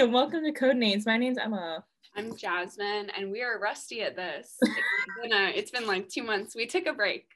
[0.00, 1.04] and welcome to Code Names.
[1.04, 1.84] My name's Emma.
[2.16, 4.56] I'm Jazmine, and we are rusty at this.
[4.62, 6.56] It's been, a, it's been like two months.
[6.56, 7.26] We took a break.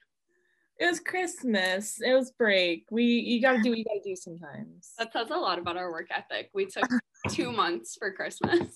[0.81, 2.01] It was Christmas.
[2.01, 2.87] It was break.
[2.90, 4.92] We you gotta do what you gotta do sometimes.
[4.99, 6.49] That says a lot about our work ethic.
[6.54, 6.88] We took
[7.29, 8.72] two months for Christmas.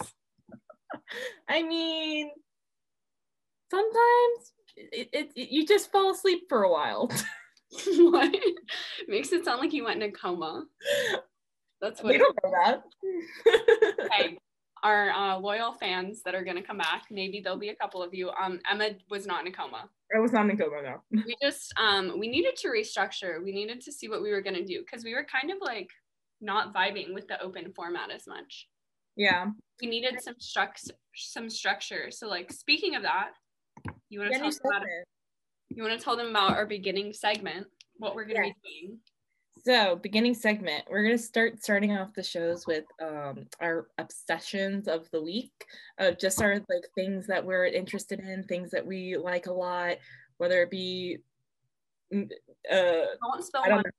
[1.48, 2.30] I mean,
[3.70, 7.10] sometimes it, it, it you just fall asleep for a while.
[7.96, 8.34] what?
[9.08, 10.64] Makes it sound like you went in a coma.
[11.80, 12.12] That's what.
[12.12, 12.82] we don't know that.
[14.10, 14.38] Hey,
[14.82, 17.04] our uh, loyal fans that are gonna come back.
[17.10, 18.30] Maybe there'll be a couple of you.
[18.30, 19.90] Um, Emma was not in a coma.
[20.14, 21.02] I was not in a coma now.
[21.26, 23.42] We just um we needed to restructure.
[23.42, 25.90] We needed to see what we were gonna do because we were kind of like
[26.40, 28.68] not vibing with the open format as much.
[29.16, 29.46] Yeah.
[29.82, 32.10] We needed some struct some structure.
[32.10, 33.30] So like speaking of that,
[34.08, 35.08] you want to Yeah, them about segment.
[35.70, 37.66] you want to tell them about our beginning segment,
[37.98, 38.54] what we're gonna Yes.
[38.64, 38.98] be doing.
[39.64, 45.10] So, beginning segment, we're gonna start starting off the shows with um, our obsessions of
[45.10, 45.52] the week,
[45.98, 49.96] of just our like things that we're interested in, things that we like a lot,
[50.36, 51.18] whether it be,
[52.12, 52.30] mm,
[52.70, 53.92] uh, I won't spell I don't mine.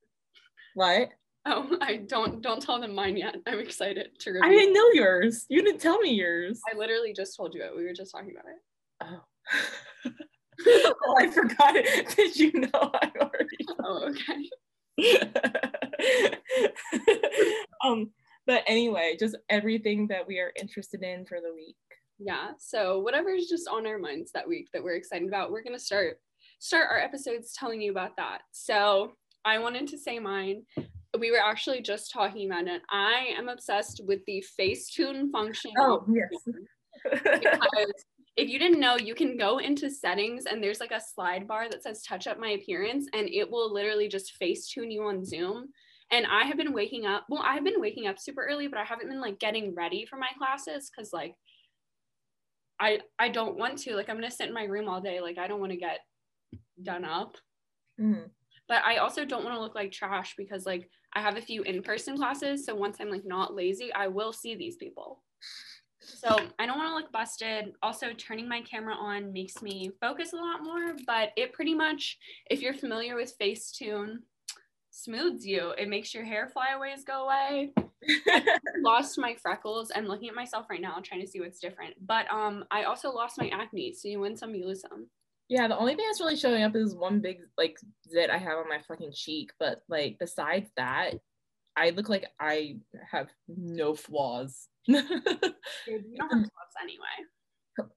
[0.76, 1.10] what.
[1.46, 3.36] Oh, I don't don't tell them mine yet.
[3.48, 4.48] I'm excited to review.
[4.48, 5.46] I didn't know yours.
[5.50, 6.62] You didn't tell me yours.
[6.72, 7.76] I literally just told you it.
[7.76, 8.60] We were just talking about it.
[9.02, 10.12] Oh.
[11.06, 12.16] oh, I forgot it.
[12.16, 14.50] Did you know I already Oh, okay.
[17.84, 18.12] um,
[18.46, 21.76] but anyway, just everything that we are interested in for the week.
[22.18, 22.52] Yeah.
[22.58, 26.20] So whatever's just on our minds that week that we're excited about, we're gonna start
[26.60, 28.42] start our episodes telling you about that.
[28.52, 29.14] So
[29.46, 30.64] I wanted to say mine.
[31.18, 32.82] We were actually just talking about it.
[32.90, 35.72] I am obsessed with the Facetune function.
[35.80, 36.30] Oh, yes.
[37.04, 37.94] because
[38.40, 41.70] if you didn't know, you can go into settings and there's like a slide bar
[41.70, 45.26] that says touch up my appearance and it will literally just face tune you on
[45.26, 45.68] Zoom.
[46.10, 48.86] And I have been waking up, well, I've been waking up super early, but I
[48.86, 51.36] haven't been like getting ready for my classes because like
[52.80, 53.96] I I don't want to.
[53.96, 55.20] Like I'm gonna sit in my room all day.
[55.20, 56.00] Like I don't want to get
[56.82, 57.36] done up.
[58.00, 58.30] Mhm.
[58.70, 61.64] But I also don't want to look like trash because like I have a few
[61.64, 62.66] in-person classes.
[62.66, 65.24] So once I'm like not lazy, I will see these people.
[66.02, 67.74] So I don't want to look busted.
[67.84, 72.18] Also, turning my camera on makes me focus a lot more, but it pretty much,
[72.50, 74.20] if you're familiar with Facetune,
[74.92, 75.74] smooths you.
[75.78, 77.74] It makes your hair flyaways go away.
[78.82, 79.92] lost my freckles.
[79.96, 81.96] I'm looking at myself right now trying to see what's different.
[82.06, 83.94] But um I also lost my acne.
[83.94, 85.08] So you win some, you lose some.
[85.50, 87.78] Yeah, the only thing that's really showing up is one big like
[88.10, 89.52] zit I have on my fucking cheek.
[89.60, 91.16] But like besides that,
[91.76, 92.78] I look like I
[93.12, 94.69] have no flaws.
[94.88, 97.18] You don't have gloves anyway.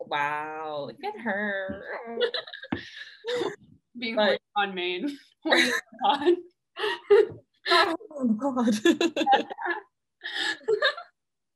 [0.00, 1.82] wow, look at her.
[3.98, 5.16] Being But- on Maine.
[6.04, 6.36] On.
[7.70, 8.74] oh god.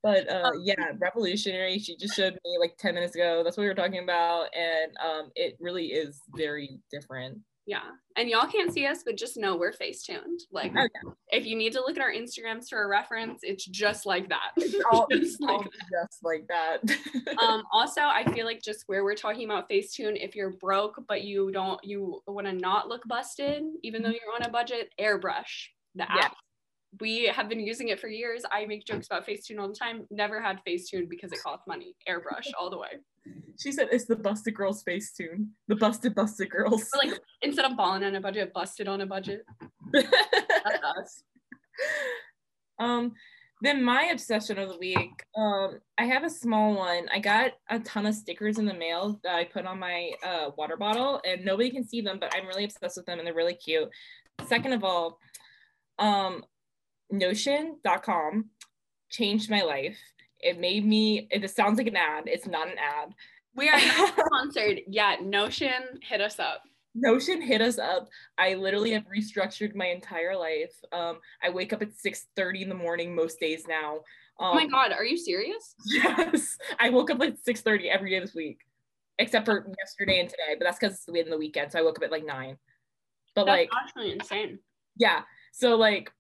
[0.03, 1.79] but uh Um, yeah, revolutionary.
[1.79, 3.43] She just showed me like 10 minutes ago.
[3.43, 4.49] That's what we were talking about.
[4.55, 7.39] And um it really is very different.
[7.67, 7.81] Yeah.
[8.17, 10.41] And y'all can't see us, but just know we're face tuned.
[10.53, 10.87] Like yeah.
[11.31, 14.53] if you need to look at our Instagrams for a reference, it's just like that.
[14.93, 16.79] all, Just like all just like that.
[17.43, 21.23] um also i feel like just where we're talking about facetune if you're broke but
[21.23, 25.67] you don't you want to not look busted even though you're on a budget airbrush
[25.95, 26.29] the app Yeah.
[27.01, 30.07] we have been using it for years i make jokes about facetune all the time
[30.11, 32.91] never had facetune because it costs money airbrush all the way
[33.59, 35.51] she said it's the busted girls face tune.
[35.69, 36.89] The busted busted girls.
[37.05, 39.45] like instead of balling on a budget busted on a budget
[39.93, 40.09] that's
[40.99, 41.23] us
[42.79, 43.13] um
[43.63, 47.79] then my obsession of the week um i have a small one i got a
[47.81, 51.45] ton of stickers in the mail that i put on my uh, water bottle and
[51.45, 53.89] nobody can see them but i'm really obsessed with them and they're really cute
[54.47, 55.19] second of all
[55.99, 56.45] um
[57.11, 58.47] notion.com
[59.11, 59.99] changed my life
[60.41, 63.15] it made me it sounds like an ad it's not an ad
[63.55, 66.63] we are not sponsored yet notion hit us up
[66.99, 68.09] Notion hit us up.
[68.39, 70.73] I literally have restructured my entire life.
[70.93, 73.97] Um, I wake up at 6:30 in the morning most days now.
[74.41, 78.21] Um, oh my god are you serious Yes, I woke up like 6:30 every day
[78.21, 78.61] this week,
[79.19, 80.57] except for yesterday and today.
[80.59, 82.57] But that's because it's in the weekend, so I woke up at like nine.
[83.35, 84.59] But that's like, actually insane
[84.97, 85.23] yeah,
[85.53, 86.11] so like,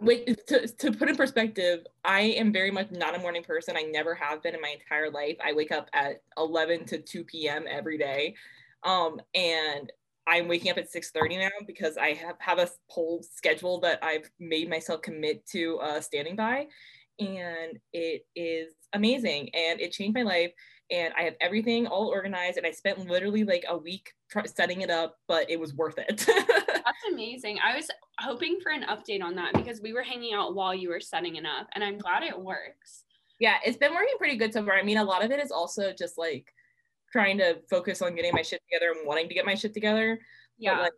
[0.00, 3.76] wait to to put in perspective, I am very much not a morning person.
[3.76, 5.36] I never have been in my entire life.
[5.44, 7.64] I wake up at 11 to 2 p.m.
[7.68, 8.34] every day,
[8.82, 9.90] um, and
[10.26, 14.30] I'm waking up at 6:30 now because I have have a whole schedule that I've
[14.38, 16.66] made myself commit to uh, standing by,
[17.18, 20.52] and it is amazing and it changed my life.
[20.90, 22.56] And I have everything all organized.
[22.56, 25.98] And I spent literally like a week tr- setting it up, but it was worth
[25.98, 26.24] it.
[26.26, 27.58] That's amazing.
[27.62, 27.88] I was
[28.20, 31.36] hoping for an update on that because we were hanging out while you were setting
[31.36, 33.04] it up, and I'm glad it works.
[33.38, 34.74] Yeah, it's been working pretty good so far.
[34.74, 36.52] I mean, a lot of it is also just like
[37.12, 40.18] trying to focus on getting my shit together and wanting to get my shit together.
[40.58, 40.74] Yeah.
[40.74, 40.92] But, like,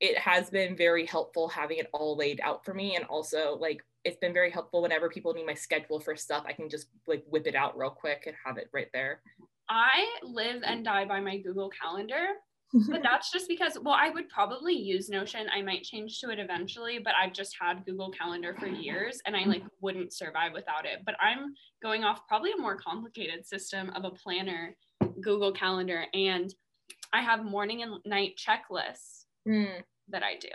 [0.00, 3.84] it has been very helpful having it all laid out for me and also like
[4.04, 7.24] it's been very helpful whenever people need my schedule for stuff i can just like
[7.28, 9.20] whip it out real quick and have it right there
[9.70, 12.26] I live and die by my Google Calendar,
[12.88, 15.46] but that's just because, well, I would probably use Notion.
[15.52, 19.36] I might change to it eventually, but I've just had Google Calendar for years and
[19.36, 21.00] I like wouldn't survive without it.
[21.06, 24.76] But I'm going off probably a more complicated system of a planner,
[25.20, 26.52] Google Calendar, and
[27.12, 30.48] I have morning and night checklists Mm, that I do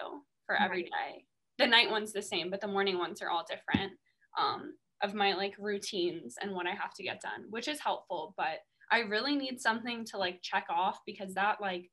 [0.45, 1.25] for every day.
[1.57, 3.93] The night one's the same, but the morning ones are all different
[4.37, 8.33] um, of my like routines and what I have to get done, which is helpful.
[8.37, 8.59] But
[8.91, 11.89] I really need something to like check off because that like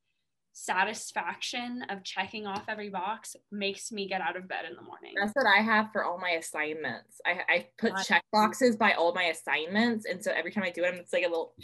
[0.55, 5.14] satisfaction of checking off every box makes me get out of bed in the morning.
[5.19, 9.15] that's what i have for all my assignments i, I put check boxes by all
[9.15, 11.55] my assignments and so every time i do it it's like a little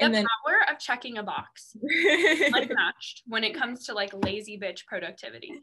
[0.00, 4.58] and the then power of checking a box unmatched when it comes to like lazy
[4.58, 5.52] bitch productivity.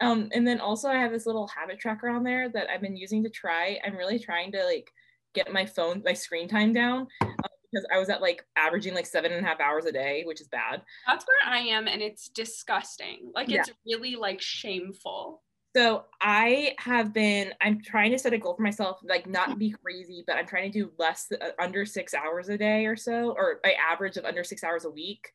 [0.00, 2.96] um and then also i have this little habit tracker on there that i've been
[2.96, 4.90] using to try i'm really trying to like
[5.34, 7.34] get my phone my screen time down um,
[7.72, 10.40] because i was at like averaging like seven and a half hours a day which
[10.40, 13.32] is bad That's where I am, and it's disgusting.
[13.34, 15.42] Like it's really like shameful.
[15.76, 19.74] so i have been i'm trying to set a goal for myself like not be
[19.84, 23.34] crazy but i'm trying to do less uh, under six hours a day or so
[23.36, 25.28] or my average of under six hours a week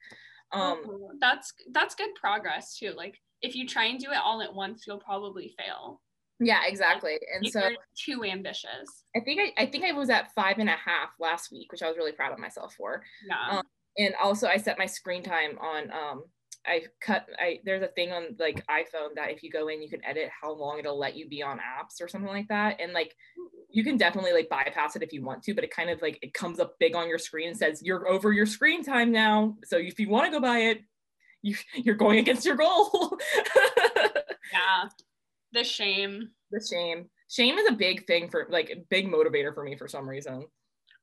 [0.53, 2.93] um Oh, that's that's good progress too.
[2.95, 6.01] Like if you try and do it all at once, you'll probably fail.
[6.39, 7.77] yeah exactly and if so you're
[8.17, 9.03] too ambitious.
[9.15, 11.83] i think I, I think i was at five and a half last week which
[11.83, 13.57] i was really proud of myself for Yeah.
[13.57, 13.63] Um,
[13.97, 16.23] and also I set my screen time on um
[16.65, 19.89] I cut I there's a thing on like iPhone that if you go in you
[19.89, 22.93] can edit how long it'll let you be on apps or something like that and
[22.93, 23.13] like
[23.69, 26.19] you can definitely like bypass it if you want to but it kind of like
[26.21, 29.55] it comes up big on your screen and says you're over your screen time now
[29.65, 30.79] so if you want to go by it
[31.41, 33.17] you you're going against your goal
[34.53, 34.89] yeah.
[35.51, 36.29] The shame.
[36.51, 39.87] the shame shame is a big thing for like a big motivator for me for
[39.87, 40.45] some reason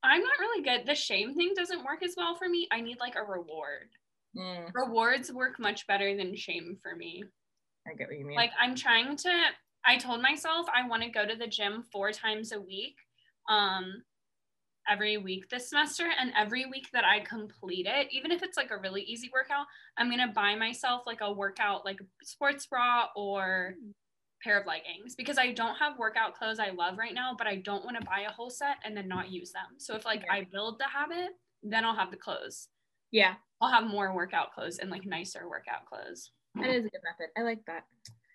[0.02, 0.86] I'm not really good.
[0.86, 2.68] The shame thing doesn't work as well for me.
[2.70, 3.88] I need like a reward.
[4.36, 7.24] Mm, Rewards work much better than shame for me.
[7.88, 9.30] I get what you mean Like I'm trying to
[9.84, 12.94] I told myself I want to go to the gym four times a week.
[13.48, 14.02] Um
[14.90, 18.70] every week this semester and every week that I complete it, even if it's like
[18.70, 19.66] a really easy workout,
[19.96, 23.74] I'm going to buy myself like a workout like sports bra or
[24.42, 27.56] pair of leggings because I don't have workout clothes I love right now, but I
[27.56, 29.78] don't want to buy a whole set and then not use them.
[29.78, 31.30] So if like I build the habit,
[31.62, 32.68] then I'll have the clothes.
[33.10, 36.32] yeah I'll have more workout clothes and like nicer workout clothes.
[36.56, 37.84] that is a good method I like that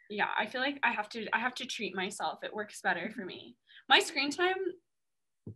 [0.09, 2.39] Yeah, I feel like I have to I have to treat myself.
[2.43, 3.55] It works better for me.
[3.87, 4.55] My screen time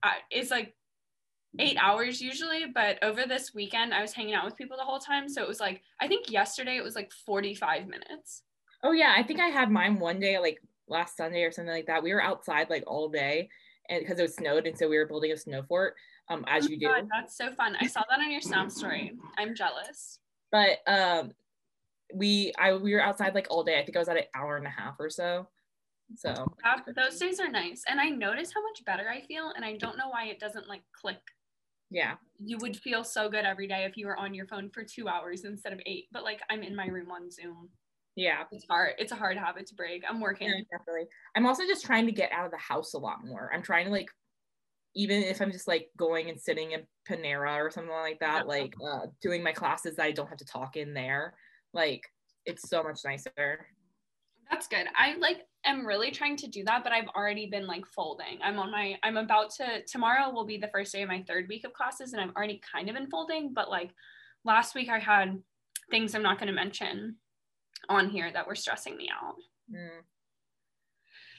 [0.04, 0.74] uh, is like
[1.60, 5.00] 8 hours usually, but over this weekend I was hanging out with people the whole
[5.00, 8.44] time, so it was like I think yesterday it was like 45 minutes.
[8.84, 11.88] Oh yeah, I think I had mine one day, like last Sunday or something like
[11.88, 12.04] that.
[12.04, 13.50] We were outside like all day,
[13.90, 15.96] and because it was snowed, and so we were building a snow fort,
[16.30, 16.88] um, as Oh you do.
[16.88, 17.76] God, that's so fun.
[17.80, 19.14] I saw that on your Snap story.
[19.38, 20.20] I'm jealous.
[20.52, 21.32] But um,
[22.14, 23.80] we I we were outside like all day.
[23.80, 25.48] I think I was at an hour and a half or so.
[26.16, 29.66] So That, those days are nice, and I notice how much better I feel, and
[29.66, 31.22] I don't know why it doesn't like click.
[31.90, 34.84] Yeah, You would feel so good every day if you were on your phone for
[34.84, 36.06] two hours instead of eight.
[36.12, 37.70] But like I'm in my room on Zoom.
[38.16, 38.94] yeah, It's hard.
[38.98, 40.04] It's a hard habit to break.
[40.08, 40.48] I'm working.
[40.50, 41.08] yeah, definitely.
[41.36, 43.52] I'm also just trying to get out of the house a lot more.
[43.54, 44.10] I'm trying to like,
[44.96, 48.74] even if I'm just like going and sitting in Panera or something like that, like
[48.86, 51.34] uh, doing my classes that I don't have to talk in there.
[51.74, 52.02] Like
[52.46, 53.68] it's so much nicer.
[54.50, 54.86] That's good.
[54.98, 58.40] I like am really trying to do that, but I've already been like folding.
[58.44, 61.48] I'm on my I'm about to tomorrow will be the first day of my third
[61.50, 63.92] week of classes and I'm already kind of in folding, but like
[64.44, 65.40] last week I had
[65.90, 67.16] things I'm not going to mention
[67.90, 69.36] on here that were stressing me out.
[69.72, 70.02] Mm.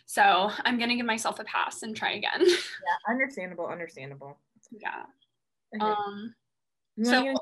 [0.09, 2.41] So, I'm going to give myself a pass and try again.
[2.41, 4.39] Yeah, understandable, understandable.
[4.71, 5.03] yeah.
[5.75, 5.85] Okay.
[5.85, 6.35] Um
[7.03, 7.35] so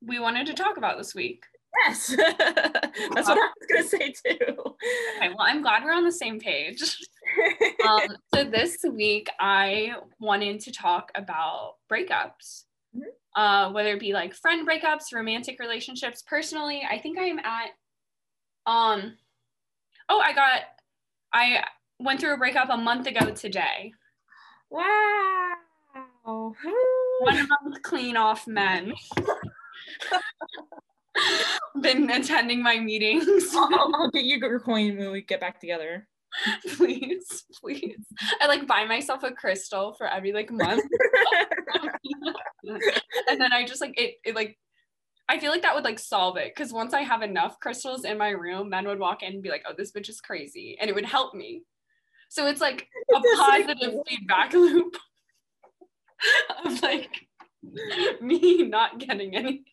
[0.00, 1.44] we wanted to talk about this week.
[1.84, 4.54] Yes, that's what I was gonna say too.
[5.16, 6.80] Okay, well, I'm glad we're on the same page.
[7.88, 8.00] um,
[8.34, 12.64] so this week I wanted to talk about breakups,
[12.96, 13.02] Mhm.
[13.36, 16.22] uh, whether it be like friend breakups, romantic relationships.
[16.22, 17.70] Personally, I think I'm at,
[18.66, 19.16] um,
[20.08, 20.62] oh, I got,
[21.32, 21.64] I
[22.00, 23.92] went through a breakup a month ago today.
[24.70, 25.54] wow.
[26.24, 28.92] One month clean off men.
[31.80, 33.26] Been attending my meetings.
[33.54, 36.06] I'll, I'll get you your coin when we get back together.
[36.76, 38.04] please, please.
[38.40, 40.84] I like buy myself a crystal for every like month.
[42.64, 44.58] and then I just like it, it like
[45.28, 48.16] I feel like that would like solve it because once I have enough crystals in
[48.16, 50.88] my room, men would walk in and be like, "Oh, this bitch is crazy," and
[50.88, 51.62] it would help me.
[52.30, 54.96] So it's like a positive feedback loop
[56.64, 57.10] of like
[58.20, 59.64] me not getting any.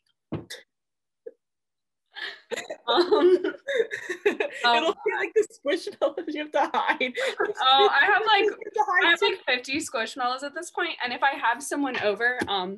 [2.88, 3.40] Um,
[4.26, 7.14] It'll be like the squishmallows you have to hide.
[7.62, 10.70] Oh, I have like You have to hide I have like 50 squishmallows at this
[10.72, 12.78] point, and if I have someone over, um,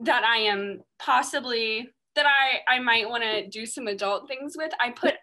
[0.00, 4.72] that I am possibly that I I might want to do some adult things with,
[4.80, 5.14] I put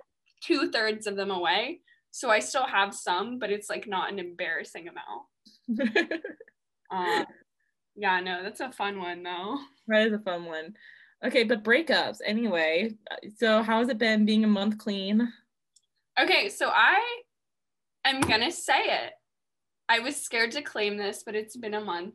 [0.42, 1.82] two thirds of them away,
[2.12, 5.92] so I still have some, but it's like not an embarrassing amount.
[6.92, 7.26] Um,
[7.96, 9.58] yeah, no, that's a fun one though.
[9.88, 10.74] that is a fun one.
[11.26, 12.96] Okay, but breakups anyway.
[13.38, 15.32] So how's it been being a month clean?
[16.20, 17.02] Okay, so I
[18.06, 19.14] am gonna say it.
[19.90, 22.14] I was scared to claim this, but it's been a month.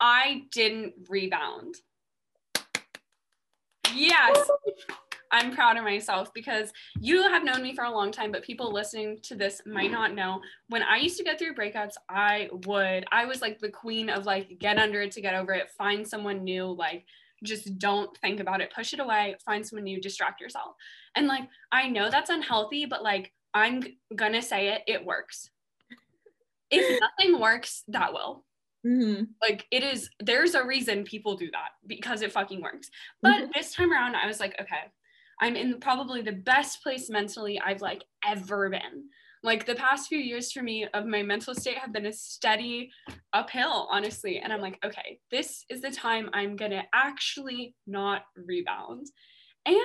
[0.00, 1.76] I didn't rebound.
[3.94, 4.50] Yes,
[5.30, 8.72] I'm proud of myself because you have known me for a long time, but people
[8.72, 10.40] listening to this might not know.
[10.68, 14.24] When I used to go through breakups, I would, I was like the queen of
[14.24, 17.04] like, get under it to get over it, find someone new, like,
[17.42, 20.76] just don't think about it, push it away, find someone new, distract yourself.
[21.16, 23.82] And like, I know that's unhealthy, but like, I'm
[24.16, 25.50] gonna say it, it works.
[26.70, 28.44] If nothing works, that will.
[28.84, 29.34] Mhm.
[29.42, 32.90] Like, it is, there's a reason people do that because it fucking works.
[33.22, 33.52] But Mhm.
[33.54, 34.92] this time around, I was like, okay,
[35.40, 39.10] I'm in probably the best place mentally I've like ever been.
[39.42, 42.90] Like the past few years for me of my mental state have been a steady
[43.32, 44.38] uphill, honestly.
[44.38, 49.06] And I'm like, okay, this is the time I'm gonna actually not rebound.
[49.66, 49.76] And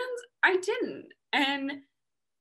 [0.43, 1.07] I didn't.
[1.33, 1.71] And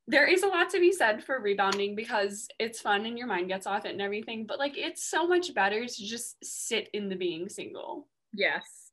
[0.07, 3.49] there is a lot to be said for rebounding because it's fun and your mind
[3.49, 4.47] gets off it and everything.
[4.47, 8.93] But like it's so much better to just sit in the being single, Yes.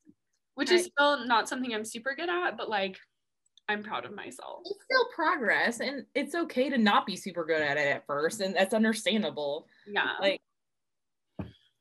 [0.56, 2.98] which is still not something I'm super good at, but like
[3.70, 4.62] I'm proud of myself.
[4.66, 8.42] It's still progress and it's okay to not be super good at it at first
[8.42, 9.68] and that's understandable.
[9.88, 10.12] Yeah.
[10.20, 10.42] Like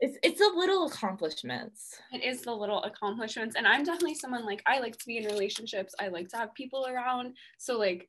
[0.01, 1.97] it's it's a little accomplishments.
[2.13, 5.25] it is the little accomplishments and i'm definitely someone like i like to be in
[5.27, 8.09] relationships i like to have people around so like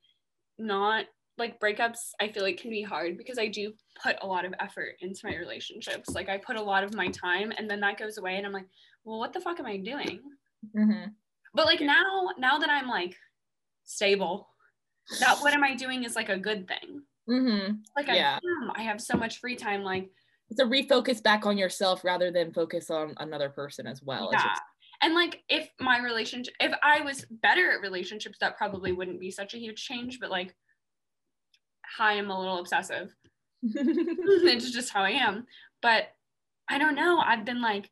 [0.58, 1.06] not
[1.38, 4.56] like breakups i feel like can be hard because i do put a lot of
[4.60, 8.00] effort into my relationships like i put a lot of my time and then that
[8.00, 8.68] goes away and i'm like
[9.04, 10.20] well what the fuck am i doing
[10.76, 11.12] Mhm.
[11.54, 13.16] but like now now that i'm like
[13.84, 14.50] stable
[15.20, 17.80] that what am i doing is like a good thing Mhm.
[17.96, 18.40] like Yeah.
[18.76, 18.82] I.
[18.82, 20.10] I have so much free time like
[20.50, 24.30] It's a refocus back on yourself rather than focus on another person as well.
[24.34, 24.44] Yeah.
[24.44, 24.62] just-
[25.02, 29.32] And like if my relationship if I was better at relationships, that probably wouldn't be
[29.32, 30.20] such a huge change.
[30.20, 30.54] But like
[31.86, 33.16] hi, I'm a little obsessive.
[33.64, 35.48] it's just how I am.
[35.82, 36.10] But
[36.70, 37.20] I don't know.
[37.20, 37.90] I've been like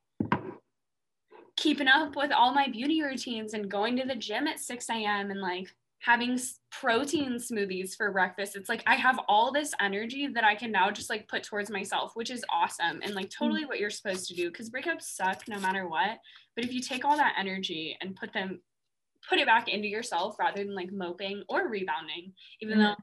[1.55, 5.31] keeping up with all my beauty routines and going to the gym at 6 a.m.
[5.31, 6.39] and like having
[6.71, 8.55] protein smoothies for breakfast.
[8.55, 11.69] It's like I have all this energy that I can now just like put towards
[11.69, 15.47] myself, which is awesome and like totally what you're supposed to do because breakups suck
[15.47, 16.17] no matter what.
[16.55, 18.61] But if you take all that energy and put them,
[19.29, 22.81] put it back into yourself rather than like moping or rebounding, even Mhm.
[22.83, 22.95] though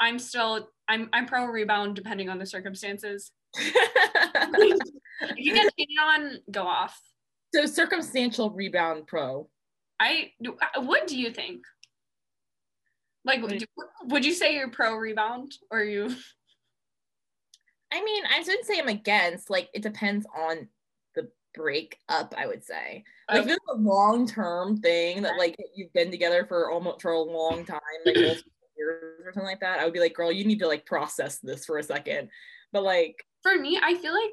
[0.00, 3.32] I'm still I'm I'm pro rebound depending on the circumstances.
[5.20, 7.00] If you get cheated on, go off.
[7.54, 9.48] so circumstantial rebound pro.
[10.00, 11.62] I do- uh, what do you think?
[13.24, 13.66] Like, do do,
[14.04, 16.14] would you say you're pro rebound or you?
[17.92, 19.50] I mean, I shouldn't say I'm against.
[19.50, 20.68] Like, it depends on
[21.14, 22.34] the breakup.
[22.36, 23.52] I would say, like, if Okay.
[23.52, 27.64] it's a long term thing that like you've been together for almost for a long
[27.64, 28.16] time, like
[28.76, 31.38] years or something like that, I would be like, girl, you need to like process
[31.38, 32.28] this for a second.
[32.72, 34.32] But like, For me, I feel like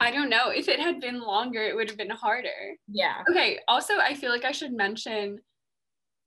[0.00, 0.50] I don't know.
[0.50, 2.76] If it had been longer, it would have been harder.
[2.88, 3.58] yeah, Okay.
[3.66, 5.40] Also, I feel like I should mention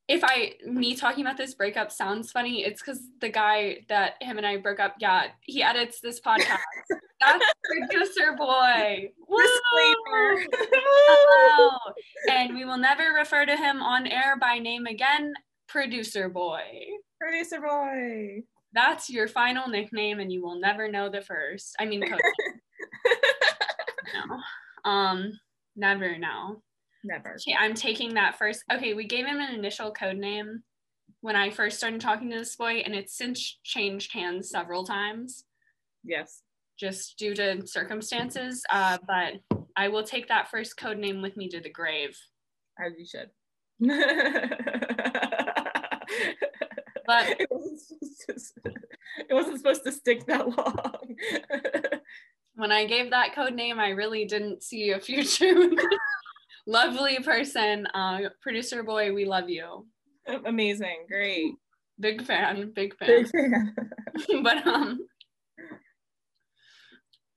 [0.07, 4.37] if I me talking about this breakup sounds funny, it's because the guy that him
[4.37, 6.59] and I broke up, yeah, he edits this podcast.
[7.19, 9.09] That's producer boy.
[9.19, 10.45] disclaimer.
[10.53, 11.69] Hello.
[12.29, 15.33] And we will never refer to him on air by name again.
[15.67, 16.61] Producer boy.
[17.19, 18.43] Producer boy.
[18.73, 21.75] That's your final nickname, and you will never know the first.
[21.79, 22.19] I mean, coach.
[24.13, 24.89] no.
[24.89, 25.33] Um,
[25.75, 26.61] never know.
[27.07, 27.35] Never.
[27.35, 28.63] Okay, I'm taking that first.
[28.71, 30.63] Okay, we gave him an initial code name
[31.21, 35.45] when I first started talking to this boy, and it's since changed hands several times.
[36.03, 36.41] Yes.
[36.77, 38.63] just due to circumstances.
[38.69, 39.35] Uh, but
[39.75, 42.17] I will take that first code name with me to the grave.
[42.79, 43.29] As you should.
[47.07, 48.33] But it wasn't, to,
[49.29, 51.15] it wasn't supposed to stick that long.
[52.55, 55.53] when I gave that code name, I really didn't see a future.
[56.67, 59.85] Lovely person, uh, producer boy, we love you.
[60.45, 61.53] Amazing, great.
[61.97, 63.07] Big fan, big fan.
[63.07, 63.75] Big fan.
[64.43, 64.99] but um,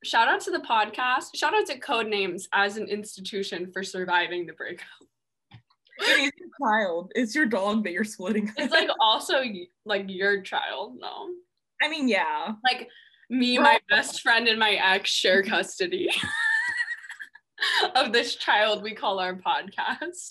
[0.02, 1.36] shout out to the podcast.
[1.36, 4.86] Shout out to Code Names as an institution for surviving the breakup.
[6.00, 7.12] It is your child.
[7.14, 8.50] It's your dog that you're splitting.
[8.56, 9.42] It's like also
[9.84, 11.28] like your child, no?
[11.80, 12.54] I mean, yeah.
[12.64, 12.88] Like
[13.28, 16.10] me, my best friend, and my ex share custody
[17.94, 20.28] of this child we call our podcast.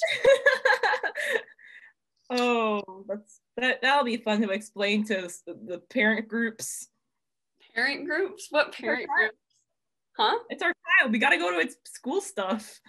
[2.30, 3.82] oh, that's that.
[3.82, 6.88] That'll be fun to explain to s- the parent groups.
[7.76, 8.48] Parent groups?
[8.50, 9.38] What parent groups?
[10.18, 10.38] Huh?
[10.50, 11.12] It's our child.
[11.12, 12.80] We got to go to its school stuff.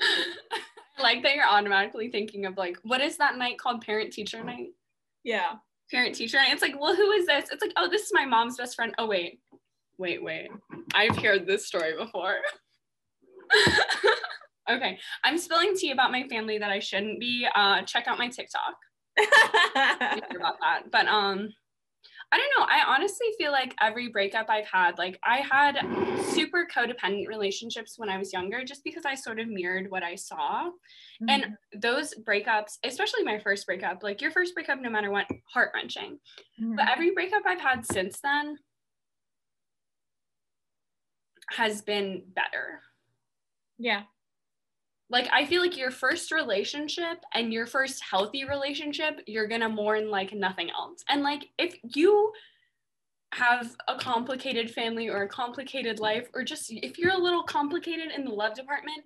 [0.00, 3.80] I like that you're automatically thinking of like, what is that night called?
[3.80, 4.68] Parent teacher night?
[5.24, 5.54] Yeah.
[5.90, 6.52] Parent teacher night.
[6.52, 7.50] It's like, well, who is this?
[7.50, 8.94] It's like, oh, this is my mom's best friend.
[8.98, 9.40] Oh, wait,
[9.98, 10.48] wait, wait.
[10.94, 12.36] I've heard this story before.
[14.70, 17.46] okay, I'm spilling tea about my family that I shouldn't be.
[17.54, 18.74] Uh, check out my TikTok.
[19.18, 20.84] About that.
[20.90, 21.50] But um,
[22.32, 22.66] I don't know.
[22.66, 25.78] I honestly feel like every breakup I've had, like I had
[26.30, 30.14] super codependent relationships when I was younger, just because I sort of mirrored what I
[30.14, 30.70] saw.
[31.28, 31.46] And
[31.78, 36.18] those breakups, especially my first breakup, like your first breakup, no matter what, heart wrenching.
[36.60, 36.76] Mhm.
[36.76, 38.56] But every breakup I've had since then
[41.50, 42.80] has been better.
[43.78, 44.02] Yeah.
[45.10, 50.10] Like I feel like your first relationship and your first healthy relationship, you're gonna mourn
[50.10, 51.04] like nothing else.
[51.08, 52.32] And like if you
[53.34, 58.10] have a complicated family or a complicated life, or just if you're a little complicated
[58.16, 59.04] in the love department,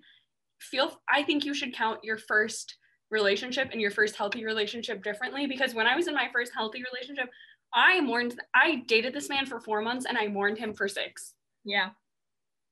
[0.59, 2.77] feel I think you should count your first
[3.09, 6.83] relationship and your first healthy relationship differently because when I was in my first healthy
[6.91, 7.29] relationship,
[7.73, 11.33] I mourned I dated this man for 4 months and I mourned him for 6.
[11.63, 11.89] Yeah.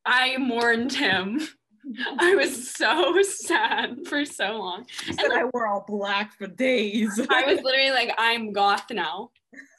[0.05, 1.41] I mourned him.
[2.19, 4.85] I was so sad for so long.
[5.07, 7.19] and said I wore all black for days.
[7.29, 9.31] I was literally like, I'm goth now.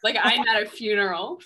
[0.04, 1.40] Like I'm at a funeral.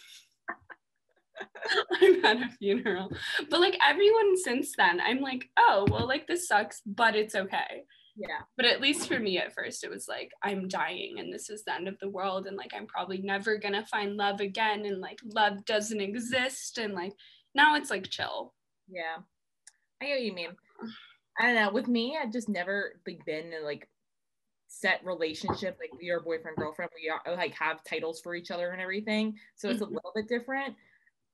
[2.01, 3.11] I'm at a funeral.
[3.49, 7.85] But like everyone since then, I'm like, oh, well, like this sucks, but it's okay.
[8.16, 8.40] yeah.
[8.57, 11.64] But at least for me at first, it was like, I'm dying and this is
[11.64, 12.46] the end of the world.
[12.46, 14.85] And like, I'm probably never gonna find love again.
[14.85, 16.77] And like, love doesn't exist.
[16.77, 17.12] And like,
[17.55, 18.53] now it's like chill.
[18.88, 19.23] Yeah.
[20.00, 20.50] I get what you mean.
[21.38, 21.70] I don't know.
[21.72, 23.88] With me, I've just never like been in like
[24.68, 25.78] set relationship.
[25.80, 26.90] Like we are boyfriend girlfriend.
[26.94, 29.38] We are like have titles for each other and everything.
[29.56, 29.88] So it's Mhm.
[29.88, 30.76] a little bit different.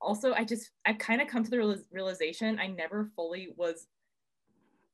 [0.00, 3.88] Also, I just I've kind of come to the realiz- realization I never fully was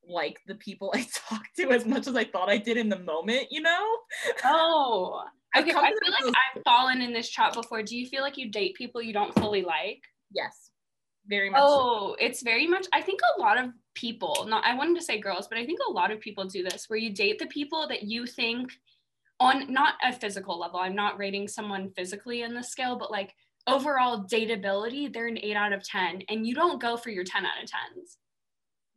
[0.07, 2.99] like the people I talked to as much as I thought I did in the
[2.99, 3.49] moment.
[3.51, 3.99] You know?
[4.45, 5.25] Oh,
[5.57, 5.71] okay.
[5.71, 7.83] I feel like I've fallen in this trap before.
[7.83, 10.03] Do you feel like you date people you don't fully like?
[10.31, 10.72] Yes,
[11.27, 11.61] very much.
[11.61, 11.67] so.
[11.69, 12.87] Oh, it's very much.
[12.93, 15.81] I think a lot of people, not I wanted to say girls, but I think
[15.89, 18.73] a lot of people do this where you date the people that you think
[19.41, 20.81] on not a physical level.
[20.81, 23.35] I'm not rating someone physically in the scale, but like
[23.67, 27.45] overall dateability, they're an eight out of 10, and you don't go for your 10
[27.47, 28.17] out of 10s.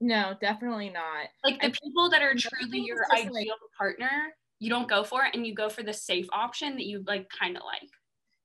[0.02, 1.28] No, definitely not.
[1.44, 5.24] Like the I- people that are truly your ideal like- partner, you don't go for
[5.26, 7.90] it and you go for the safe option that you like kind of like.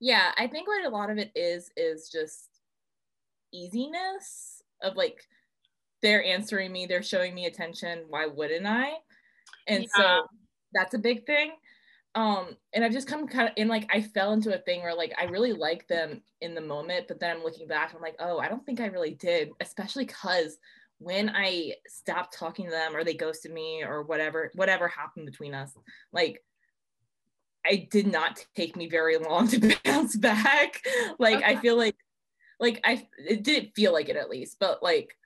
[0.00, 2.48] yeah i think what a lot of it is is just
[3.52, 5.22] easiness of like
[6.02, 8.92] they're answering me they're showing me attention why wouldn't i
[9.66, 9.88] and Yeah.
[9.94, 10.26] so
[10.72, 11.52] that's a big thing
[12.14, 14.94] um and i've just come kind of in like i fell into a thing where
[14.94, 18.16] like i really like them in the moment but then i'm looking back i'm like
[18.18, 20.58] oh i don't think i really did especially because
[20.98, 25.54] when i stopped talking to them or they ghosted me or whatever whatever happened between
[25.54, 25.72] us
[26.12, 26.42] like
[27.66, 30.82] I did not take me very long to bounce back.
[31.18, 31.96] Like I feel like
[32.60, 35.16] like I it didn't feel like it at least, but like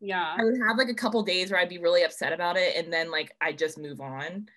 [0.00, 0.38] Yeah.
[0.38, 2.92] I would have like a couple days where I'd be really upset about it and
[2.92, 4.48] then like I just move on.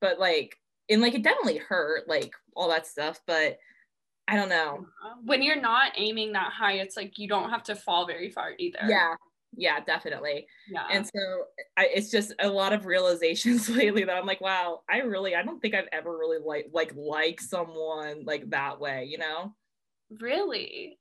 [0.00, 0.58] But like
[0.90, 3.58] and like it definitely hurt, like all that stuff, but
[4.28, 4.86] I don't know.
[5.24, 8.54] When you're not aiming that high, it's like you don't have to fall very far
[8.58, 8.78] either.
[8.88, 9.14] Yeah.
[9.58, 10.46] Yeah, definitely.
[10.66, 10.86] Yeah.
[10.90, 11.46] And so
[11.76, 15.42] I, it's just a lot of realizations lately that I'm like, wow, I really I
[15.42, 19.54] don't think I've ever really like like like someone like that way, you know?
[20.10, 20.98] really?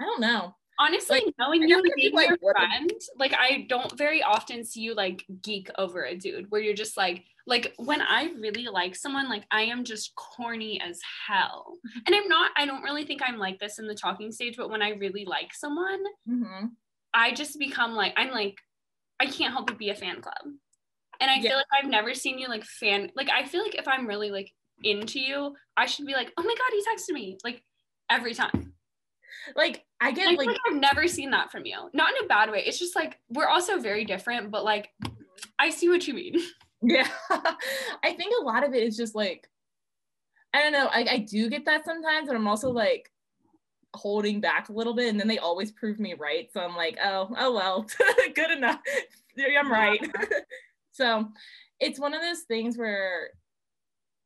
[0.00, 0.54] I don't know.
[0.78, 4.94] Honestly, Like, knowing you being like, your friend, like I don't very often see you
[4.94, 9.30] like geek over a dude where you're just like, like when I really like someone,
[9.30, 11.78] like I am just corny as hell.
[12.06, 14.68] And I'm not, I don't really think I'm like this in the talking stage, but
[14.68, 16.66] when I really like someone, Mm-hmm.
[17.14, 18.58] I just become like, I'm like,
[19.18, 20.34] I can't help but be a fan club.
[21.20, 21.42] And I Yeah.
[21.50, 24.30] feel like I've never seen you like fan, like I feel like if I'm really
[24.30, 24.52] like
[24.84, 27.38] into you, I should be like, oh my God, he texted me.
[27.42, 27.62] Like
[28.10, 28.74] every time.
[29.54, 31.76] Like I I get feel like like I've never seen that from you.
[31.92, 32.62] Not in a bad way.
[32.66, 34.90] It's just like we're also very different, but like
[35.58, 36.36] I see what you mean.
[36.82, 37.08] Yeah.
[37.30, 39.48] I think a lot of it is just like,
[40.52, 40.86] I don't know.
[40.86, 43.10] I, I do get that sometimes, but I'm also like
[43.94, 45.08] holding back a little bit.
[45.08, 46.48] And then they always prove me right.
[46.52, 47.86] So I'm like, oh, oh, well,
[48.34, 48.78] good enough.
[49.58, 50.00] I'm right.
[50.92, 51.28] so
[51.80, 53.30] it's one of those things where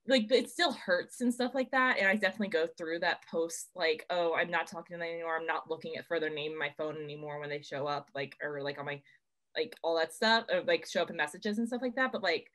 [0.09, 1.99] like it still hurts and stuff like that.
[1.99, 5.37] And I definitely go through that post like, oh, I'm not talking to them anymore.
[5.37, 8.37] I'm not looking at further name in my phone anymore when they show up, like,
[8.43, 9.01] or like on my
[9.57, 12.23] like all that stuff or like show up in messages and stuff like that but
[12.23, 12.51] like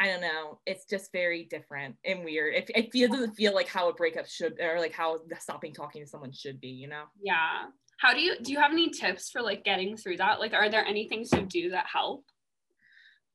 [0.00, 3.68] i don't know it's just very different and weird it, it feel, doesn't feel like
[3.68, 7.04] how a breakup should or like how stopping talking to someone should be you know
[7.22, 7.66] Yeah.
[8.00, 10.40] How do you do you have any tips for like getting through that?
[10.40, 12.24] Like are there any things you do that help?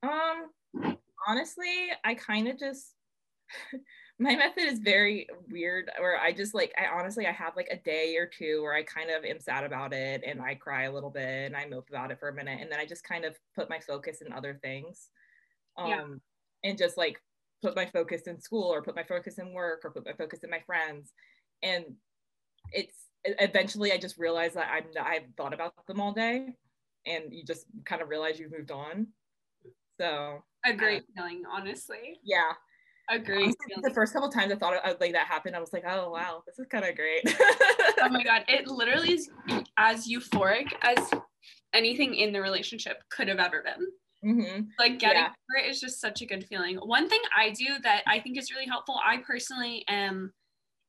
[0.03, 0.93] um
[1.27, 2.93] honestly i kind of just
[4.19, 7.77] my method is very weird where i just like i honestly i have like a
[7.77, 10.91] day or two where i kind of am sad about it and i cry a
[10.91, 13.25] little bit and i mope about it for a minute and then i just kind
[13.25, 15.09] of put my focus in other things
[15.77, 16.05] um Yeah.
[16.63, 17.21] and just like
[17.61, 20.39] put my focus in school or put my focus in work or put my focus
[20.43, 21.13] in my friends
[21.63, 21.85] and
[22.71, 26.55] it's eventually i just realized that i'm i've thought about them all day
[27.05, 29.07] and you just kind of realize you've moved on
[29.99, 32.19] so A great feeling, honestly.
[32.23, 32.53] yeah
[33.11, 35.73] A great Honestly, the first couple times I thought it, like that happened, I was
[35.73, 37.23] like, oh wow, this is kind of great.
[38.01, 39.29] Oh my god, it literally is
[39.77, 41.11] as euphoric as
[41.73, 43.87] anything in the relationship could have ever been.
[44.23, 45.33] hmm Like getting Yeah.
[45.49, 46.77] through it is just such a good feeling.
[46.77, 50.33] One thing I do that I think is really helpful, I personally am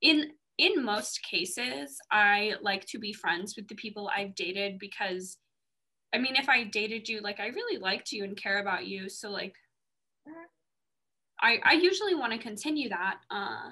[0.01, 5.37] in in most cases, I like to be friends with the people I've dated because
[6.13, 9.09] I mean, if I dated you, like I really liked you and care about you.
[9.09, 9.55] So like
[10.25, 10.60] Mhm.
[11.41, 13.17] I, I usually want to continue that.
[13.29, 13.71] Uh,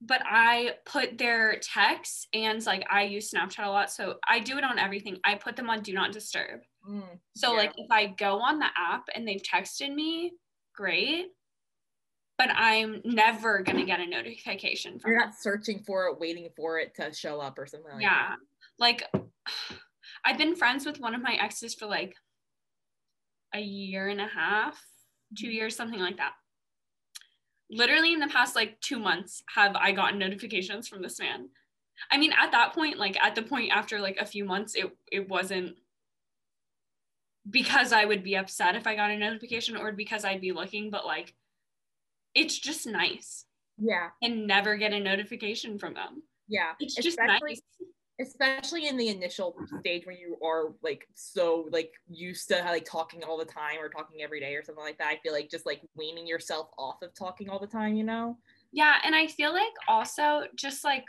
[0.00, 3.90] but I put their texts and like I use Snapchat a lot.
[3.90, 5.18] So I do it on everything.
[5.24, 6.60] I put them on do not disturb.
[6.88, 7.58] Mm, So Yeah.
[7.58, 10.34] like if I go on the app and they've texted me,
[10.74, 11.26] great.
[12.36, 15.30] But I'm never gonna get a notification from You're them.
[15.30, 18.34] not searching for it, waiting for it to show up or something like yeah.
[18.78, 19.02] Like
[20.24, 22.14] I've been friends with one of my exes for like
[23.52, 24.80] a year and a half,
[25.36, 26.32] two years, something like that.
[27.70, 31.48] Literally in the past like two months have I gotten notifications from this man.
[32.10, 34.86] I mean, at that point, like at the point after like a few months, it
[35.10, 35.76] it wasn't
[37.50, 40.90] because I would be upset if I got a notification or because I'd be looking,
[40.90, 41.34] but like
[42.34, 43.44] it's just nice.
[43.78, 46.22] Yeah, and never get a notification from them.
[46.48, 46.72] yeah.
[46.80, 47.60] It's just nice.
[48.20, 53.22] Especially in the initial stage when you are like so like used to like talking
[53.22, 55.08] all the time or talking every day or something like that.
[55.08, 58.36] I feel like just like weaning yourself off of talking all the time, you know?
[58.72, 61.04] Yeah, and I feel like also just like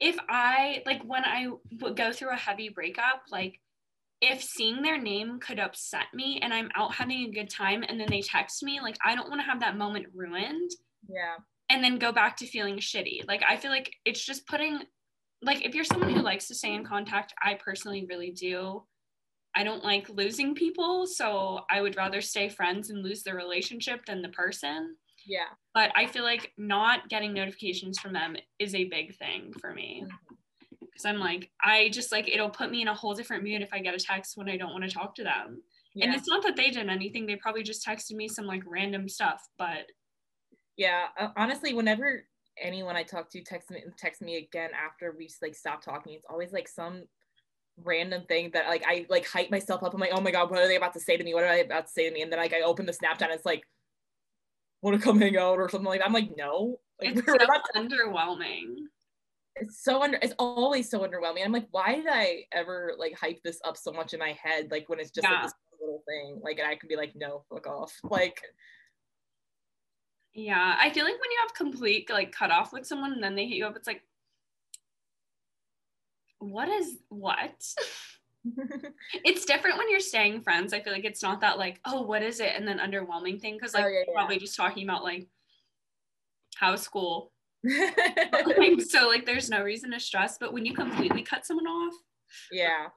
[0.00, 1.48] if I like when I
[1.80, 3.60] would go through a heavy breakup, like
[4.20, 8.00] if seeing their name could upset me and I'm out having a good time and
[8.00, 10.70] then they text me, like I don't want to have that moment ruined
[11.08, 11.36] Yeah.
[11.70, 13.26] and then go back to feeling shitty.
[13.28, 14.80] Like I feel like it's just putting
[15.42, 18.82] like if you're someone who likes to stay in contact, I personally really do.
[19.54, 24.04] I don't like losing people, so I would rather stay friends and lose the relationship
[24.04, 24.96] than the person
[25.26, 25.46] Yeah.
[25.72, 30.04] but I feel like not getting notifications from them is a big thing for me.
[30.80, 33.72] Because I'm like, I just like it'll put me in a whole different mood if
[33.72, 35.62] I get a text when I don't want to talk to them.
[35.94, 36.06] Yeah.
[36.06, 39.08] And it's not that they did anything, they probably just texted me some like random
[39.08, 39.42] stuff.
[39.58, 39.86] But
[40.76, 41.06] yeah.
[41.18, 42.24] Uh, honestly, whenever
[42.60, 46.26] anyone I talk to texts me text me again after we like stop talking, it's
[46.28, 47.04] always like some
[47.84, 49.92] random thing that like I like hype myself up.
[49.94, 51.34] I'm like, oh my god, what are they about to say to me?
[51.34, 52.22] What are they about to say to me?
[52.22, 53.62] And then like I open the Snapchat and it's like,
[54.82, 56.06] want to come hang out or something like that.
[56.06, 56.78] I'm like, no.
[56.98, 58.76] Like it's so not underwhelming.
[59.56, 61.44] it's so under it's always so underwhelming.
[61.44, 64.70] I'm like, why did I ever like hype this up so much in my head?
[64.70, 65.34] Like when it's just Yeah.
[65.34, 66.40] like this little thing.
[66.42, 67.92] Like and I could be like, no, fuck off.
[68.04, 68.40] Like
[70.36, 70.76] Yeah.
[70.78, 73.46] I feel like when you have complete like cut off with someone and then they
[73.46, 74.02] hit you up, it's like,
[76.38, 77.64] what is what?
[79.24, 80.74] it's different when you're staying friends.
[80.74, 82.52] I feel like it's not that like, oh, what is it?
[82.54, 83.58] And then underwhelming thing.
[83.58, 84.14] Cause like Oh, yeah, yeah.
[84.14, 85.26] probably just talking about like
[86.56, 87.32] how school.
[87.64, 90.36] Like, so like there's no reason to stress.
[90.38, 91.94] But when you completely cut someone off,
[92.52, 92.88] yeah.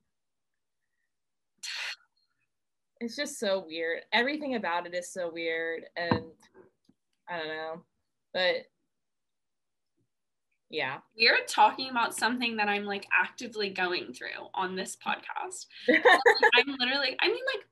[3.00, 4.02] it's just so weird.
[4.12, 6.26] Everything about it is so weird, and
[7.30, 7.84] I don't know,
[8.34, 8.66] but
[10.70, 15.66] yeah, we're talking about something that I'm like actively going through on this podcast.
[15.90, 17.66] I'm literally, I mean, like,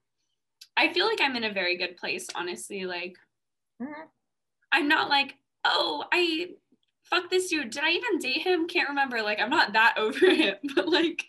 [0.75, 2.85] I feel like I'm in a very good place, honestly.
[2.85, 3.15] Like,
[3.81, 4.01] mm-hmm.
[4.71, 6.47] I'm not like, oh, I
[7.03, 7.69] fuck this dude.
[7.69, 8.67] Did I even date him?
[8.67, 9.21] Can't remember.
[9.21, 11.23] Like, I'm not that over it, but like,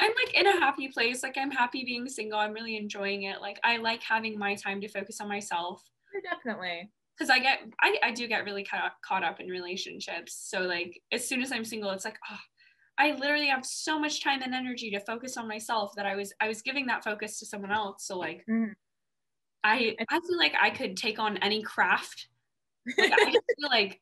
[0.00, 1.22] I'm like in a happy place.
[1.22, 2.38] Like, I'm happy being single.
[2.38, 3.42] I'm really enjoying it.
[3.42, 5.82] Like, I like having my time to focus on myself.
[6.24, 6.90] Definitely.
[7.20, 10.34] Because I get, I, I do get really caught, caught up in relationships.
[10.48, 12.38] So, like, as soon as I'm single, it's like, oh,
[12.96, 16.32] I literally have so much time and energy to focus on myself that I was,
[16.40, 18.06] I was giving that focus to someone else.
[18.06, 18.72] So, like, mm.
[19.62, 22.28] I, I feel like I could take on any craft.
[22.96, 24.00] Like, I feel like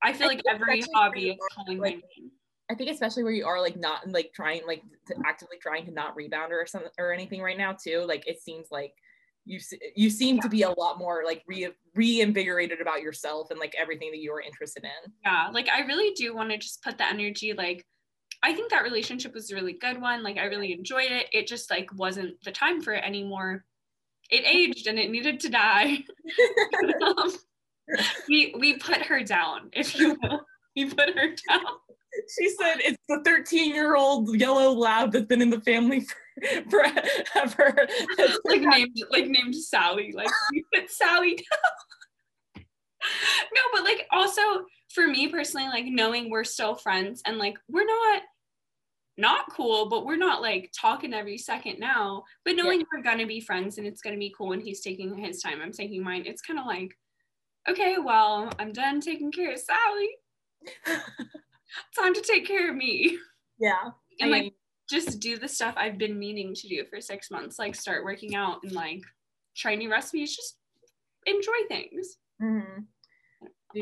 [0.00, 2.30] I feel I like every hobby is calling like, my name.
[2.70, 5.92] I think especially where you are like not like trying like to actively trying to
[5.92, 8.04] not rebound or something or anything right now too.
[8.06, 8.94] Like it seems like
[9.44, 9.58] you
[9.96, 10.42] you seem yeah.
[10.42, 14.32] to be a lot more like re reinvigorated about yourself and like everything that you
[14.32, 15.12] are interested in.
[15.24, 17.84] Yeah, like I really do want to just put the energy like
[18.42, 20.22] I think that relationship was a really good one.
[20.22, 21.26] Like I really enjoyed it.
[21.32, 23.64] It just like wasn't the time for it anymore.
[24.30, 25.98] It aged and it needed to die.
[27.06, 27.32] um,
[28.28, 30.40] we we put her down, if you will.
[30.76, 31.64] We put her down.
[32.38, 36.16] She said it's the 13 year old yellow lab that's been in the family for
[36.70, 37.88] forever.
[38.44, 40.12] like named like named Sally.
[40.14, 40.30] Like
[40.88, 42.64] Sally down.
[43.54, 44.42] no, but like also
[44.94, 48.22] for me personally, like knowing we're still friends and like we're not
[49.18, 52.24] not cool, but we're not like talking every second now.
[52.44, 52.86] But knowing yeah.
[52.92, 55.72] we're gonna be friends and it's gonna be cool and he's taking his time, I'm
[55.72, 56.24] taking mine.
[56.26, 56.96] It's kind of like
[57.68, 60.08] okay, well, I'm done taking care of Sally.
[61.98, 63.18] Time to take care of me.
[63.58, 63.90] Yeah.
[64.20, 64.52] And like
[64.92, 68.34] just do the stuff I've been meaning to do for six months, like start working
[68.34, 69.02] out and like
[69.56, 70.58] try new recipes, just
[71.26, 72.18] enjoy things.
[72.40, 73.80] Mm-hmm.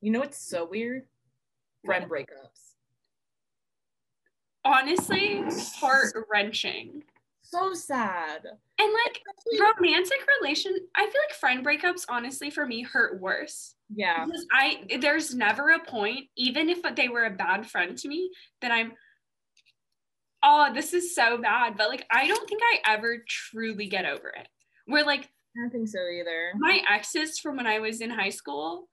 [0.00, 1.04] You know what's so weird?
[1.84, 2.74] Friend breakups.
[4.64, 5.44] Honestly,
[5.80, 7.04] heart wrenching
[7.50, 8.42] so sad.
[8.78, 9.22] And like
[9.58, 13.74] romantic relation, I feel like friend breakups honestly for me hurt worse.
[13.94, 14.24] Yeah.
[14.24, 18.30] Because I there's never a point, even if they were a bad friend to me,
[18.60, 18.92] that I'm
[20.42, 21.76] oh, this is so bad.
[21.76, 24.48] But like I don't think I ever truly get over it.
[24.86, 26.52] Where like I don't think so either.
[26.56, 28.88] My exes from when I was in high school,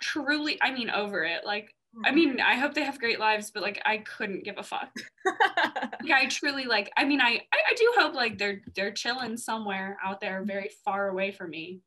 [0.00, 1.44] truly, I mean over it.
[1.44, 1.74] Like
[2.04, 2.14] I mm-hmm.
[2.14, 4.90] mean, I hope they have great lives, but like I couldn't give a fuck.
[5.26, 9.36] like, I truly like I mean I, I I do hope like they're they're chilling
[9.36, 10.48] somewhere out there mm-hmm.
[10.48, 11.80] very far away from me.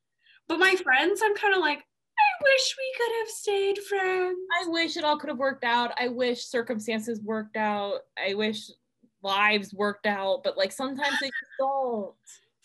[0.48, 4.38] But my friends, I'm kind of like, I wish we could have stayed friends.
[4.64, 5.92] I wish it all could have worked out.
[6.00, 8.02] I wish circumstances worked out.
[8.18, 8.70] I wish
[9.26, 12.14] lives worked out, but like sometimes they just don't.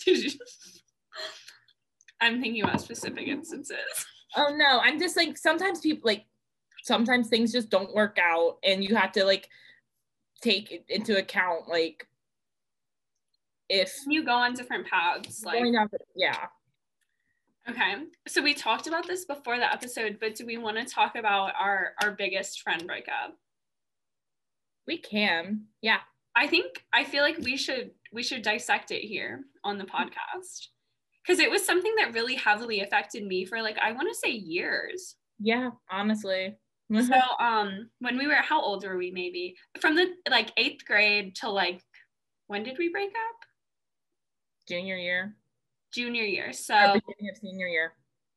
[2.20, 4.07] I'm thinking about specific instances.
[4.37, 6.27] Oh no, I'm just like sometimes people like
[6.85, 9.49] sometimes things just don't work out and you have to like
[10.40, 12.07] take into account like
[13.68, 15.62] if you go on different paths like
[16.14, 16.46] yeah.
[17.68, 17.94] Okay.
[18.27, 21.53] So we talked about this before the episode but do we want to talk about
[21.59, 23.37] our our biggest friend breakup?
[24.87, 25.64] We can.
[25.83, 26.01] Yeah
[26.37, 30.69] i think i feel like we should we should dissect it here on the podcast.
[31.23, 34.31] Because it was something that really heavily affected me for like i want to say
[34.31, 35.16] years.
[35.38, 36.57] Yeah honestly.
[36.93, 39.55] So um when we were how old were we maybe?
[39.81, 41.81] From the like eighth grade to like
[42.49, 43.38] when did we break up?
[44.66, 45.37] Junior year.
[45.95, 47.93] Junior year so beginning of senior year.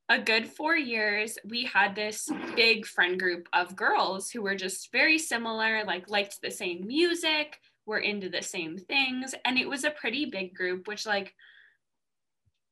[0.10, 4.92] a good four years we had this big friend group of girls who were just
[4.92, 9.84] very similar like liked the same music were into the same things and it was
[9.84, 11.34] a pretty big group which like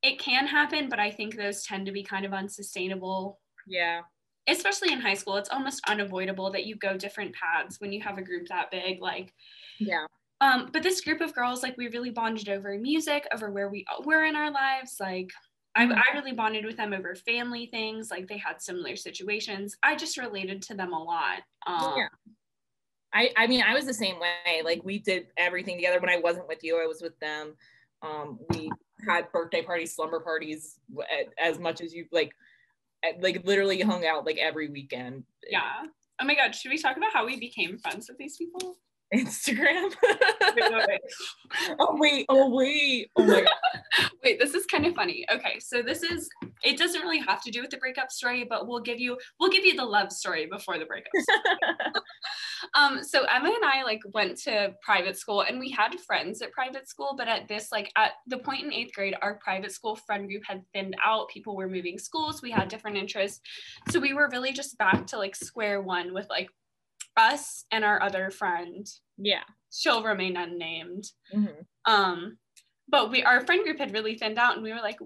[0.03, 4.01] it can happen but i think those tend to be kind of unsustainable yeah
[4.47, 8.17] especially in high school, it's almost unavoidable that you go different paths when you have
[8.17, 9.01] a group that big.
[9.01, 9.33] Like,
[9.79, 10.05] yeah.
[10.39, 13.85] Um, but this group of girls, like, we really bonded over music, over where we
[14.03, 14.97] were in our lives.
[14.99, 15.29] Like,
[15.75, 15.93] I, mm-hmm.
[15.93, 18.09] I really bonded with them over family things.
[18.09, 19.77] Like, they had similar situations.
[19.83, 21.41] I just related to them a lot.
[21.67, 22.07] Um, yeah.
[23.13, 24.61] I, I mean, I was the same way.
[24.63, 25.99] Like, we did everything together.
[25.99, 27.55] When I wasn't with you, I was with them.
[28.01, 28.71] Um, we
[29.07, 30.79] had birthday parties, slumber parties,
[31.39, 32.31] as much as you like
[33.19, 35.23] like literally hung out like every weekend.
[35.49, 35.83] Yeah.
[36.21, 38.77] Oh my god, should we talk about how we became friends with these people?
[39.15, 39.93] Instagram.
[40.55, 41.01] Wait, wait, wait.
[41.79, 44.09] oh wait, oh wait, oh my god.
[44.23, 45.25] Wait, this is kind of funny.
[45.29, 46.29] Okay, so this is
[46.63, 49.49] it doesn't really have to do with the breakup story, but we'll give you we'll
[49.49, 51.11] give you the love story before the breakup.
[52.73, 56.53] um, so Emma and I like went to private school and we had friends at
[56.53, 59.97] private school, but at this like at the point in eighth grade, our private school
[59.97, 61.27] friend group had thinned out.
[61.27, 63.41] People were moving schools, we had different interests.
[63.89, 66.49] So we were really just back to like square one with like
[67.17, 68.87] us and our other friend.
[69.17, 69.43] yeah.
[69.73, 71.05] She'll remain unnamed.
[71.33, 71.65] Mhm.
[71.85, 72.37] Um,
[72.89, 74.99] but we our friend group had really thinned out and we were like,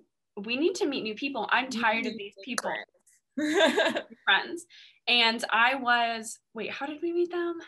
[0.44, 1.48] we need to meet new people.
[1.52, 2.74] I'm tired of these people
[4.26, 4.66] Friends.
[5.08, 7.60] And I was wait, how did we meet them?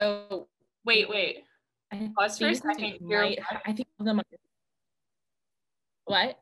[0.00, 0.48] Oh,
[0.84, 1.44] Wait, wait.
[1.92, 2.96] I Pause for a second.
[3.08, 4.20] You're might- I think them.
[6.06, 6.38] What?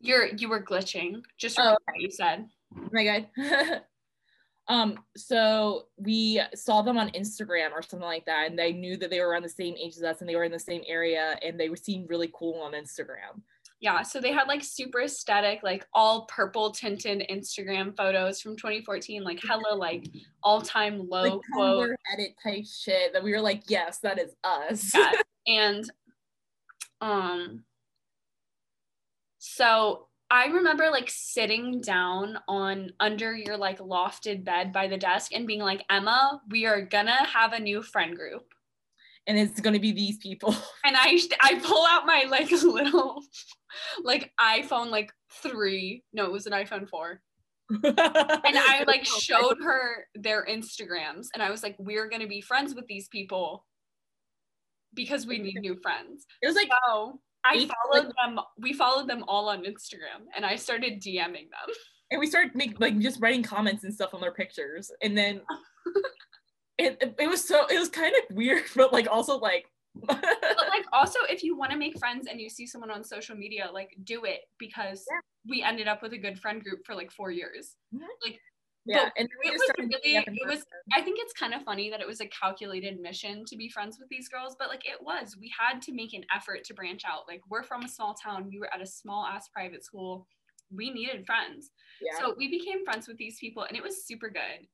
[0.00, 1.22] you're you were glitching.
[1.38, 2.48] Just Oh, what you said.
[2.76, 3.82] Oh my god.
[4.68, 9.10] um, so we saw them on Instagram or something like that, and they knew that
[9.10, 11.38] they were around the same age as us and they were in the same area
[11.42, 13.42] and they were seemed really cool on Instagram.
[13.80, 19.22] Yeah, so they had like super aesthetic, like all purple tinted Instagram photos from 2014,
[19.22, 20.08] like hella like
[20.42, 21.90] all time low Like quote.
[22.12, 24.92] Edit type shit that we were like, yes, that is us.
[24.92, 25.22] Yes.
[25.46, 25.90] and
[27.00, 27.62] um
[29.38, 35.32] so I remember like sitting down on under your like lofted bed by the desk
[35.34, 38.44] and being like, Emma, we are gonna have a new friend group.
[39.26, 40.54] and it's gonna be these people.
[40.84, 43.22] And I I pull out my like little
[44.02, 45.10] like iPhone like
[45.42, 46.04] three.
[46.12, 47.20] No, it was an iPhone four.
[47.70, 47.94] and
[48.58, 52.86] I like showed her their Instagrams and I was like, we're gonna be friends with
[52.86, 53.66] these people
[54.94, 56.26] because we need new friends.
[56.42, 58.40] it was like So I followed them.
[58.58, 61.74] We followed them all on Instagram, and I started DMing them.
[62.10, 65.42] and we started make like just writing comments and stuff on their pictures and then
[66.78, 69.66] it, it was so it was kind of weird but like also like
[70.06, 73.34] But like, also, if you want to make friends and you see someone on social
[73.34, 75.18] media, like, do it because Yeah.
[75.48, 77.74] we ended up with a good friend group for like four years.
[78.88, 81.62] Yeah and it was really- meeting up in it was- I think it's kind of
[81.62, 84.86] funny that it was a calculated mission to be friends with these girls, but like
[84.86, 85.36] it was.
[85.38, 87.28] We had to make an effort to branch out.
[87.28, 88.48] Like we're from a small town.
[88.50, 90.26] We were at a small ass private school.
[90.70, 91.70] We needed friends.
[92.00, 94.66] yeah So we became friends with these people and it was super good.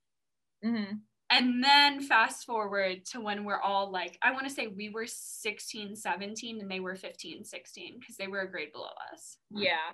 [0.64, 1.00] Mhm.
[1.30, 5.06] And then fast forward to when we're all like, I want to say we were
[5.06, 9.38] 16, 17, and they were 15, 16, because they were a grade below us.
[9.50, 9.92] yeah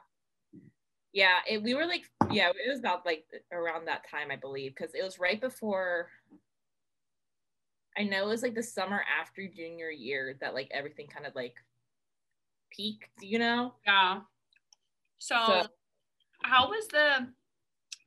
[1.13, 4.75] yeah it, we were like yeah it was about like around that time i believe
[4.75, 6.09] because it was right before
[7.99, 11.35] i know it was like the summer after junior year that like everything kind of
[11.35, 11.55] like
[12.71, 14.21] peaked you know Yeah.
[15.19, 15.69] So, So-
[16.43, 17.29] how was the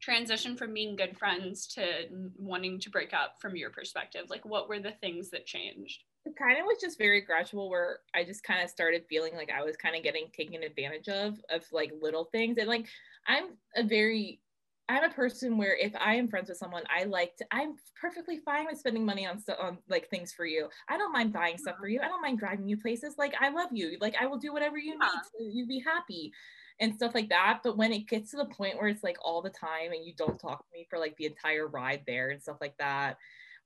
[0.01, 4.25] transition from being good friends to wanting to break up from your perspective?
[4.29, 6.03] Like, what were the things that changed?
[6.25, 9.51] It kind of was just very gradual where I just kind of started feeling like
[9.51, 12.87] I was kind of getting taken advantage of of like little things and like
[13.27, 14.41] I'm a very
[14.89, 18.37] I'm a person where if I am friends with someone I like to I'm perfectly
[18.37, 20.69] fine with spending money on stuff on like things for you.
[20.89, 22.01] I don't mind buying stuff for you.
[22.01, 23.15] I don't mind driving you places.
[23.17, 23.97] Like I love you.
[24.01, 25.09] Like I will do whatever you Yeah.
[25.11, 26.31] need to you be happy
[26.79, 27.61] and stuff like that.
[27.63, 30.13] But when it gets to the point where it's like all the time and you
[30.15, 33.17] don't talk to me for like the entire ride there and stuff like that,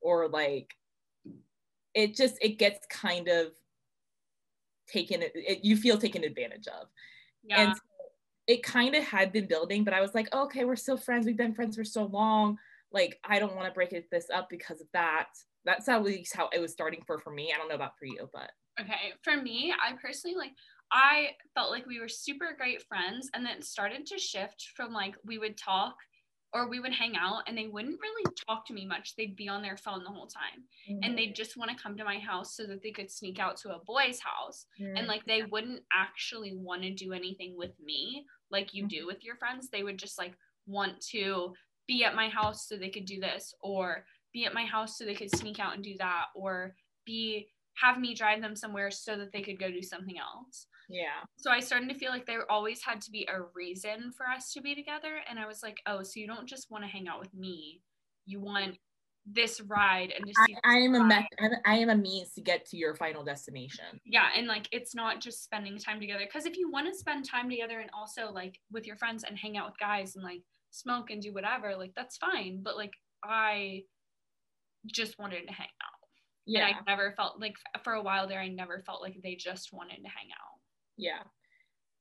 [0.01, 0.75] or like
[1.97, 3.47] it just it gets kind of
[4.87, 6.87] taken it, you feel taken advantage of.
[7.43, 7.61] Yeah.
[7.61, 7.81] and so
[8.45, 11.25] it kind of had been building but i was like okay we're still friends.
[11.25, 12.57] We've been friends for so long.
[12.91, 15.27] Like i don't want to break it, this up because of that.
[15.65, 17.51] That's at least how it was starting for for me.
[17.53, 18.51] I don't know about for you but.
[18.79, 20.51] Okay, for me, I personally like
[20.91, 24.93] I felt like we were super great friends and then it started to shift from
[24.93, 25.95] like we would talk
[26.53, 29.15] or we would hang out and they wouldn't really talk to me much.
[29.15, 30.63] They'd be on their phone the whole time
[31.03, 31.33] and they'd mm-hmm.
[31.33, 33.83] just want to come to my house so that they could sneak out to a
[33.85, 35.51] boy's house and like they mm-hmm.
[35.51, 39.07] wouldn't actually want to do anything with me like you do mm-hmm.
[39.07, 39.69] with your friends.
[39.69, 40.33] They would just like
[40.65, 41.53] want to
[41.87, 45.05] be at my house so they could do this or be at my house so
[45.05, 49.17] they could sneak out and do that or be have me drive them somewhere so
[49.17, 50.67] that they could go do something else.
[50.89, 54.25] Yeah So I started to feel like there always had to be a reason for
[54.27, 55.15] us to be together.
[55.29, 57.81] And I was like, oh, so you don't just want to hang out with me.
[58.25, 58.77] You want
[59.29, 61.51] this ride and to see I, I am a this meth- ride.
[61.51, 64.27] I'm- I am a means to get to your final destination Yeah.
[64.37, 66.25] And like, it's not just spending time together.
[66.31, 69.37] Cause if you want to spend time together and also like with your friends and
[69.37, 72.61] hang out with guys and like smoke and do whatever, like that's fine.
[72.63, 73.83] But like, I
[74.85, 76.07] just wanted to hang out.
[76.45, 79.35] yeah And I never felt like for a while there, I never felt like they
[79.35, 80.56] just wanted to hang out.
[80.97, 81.23] Yeah.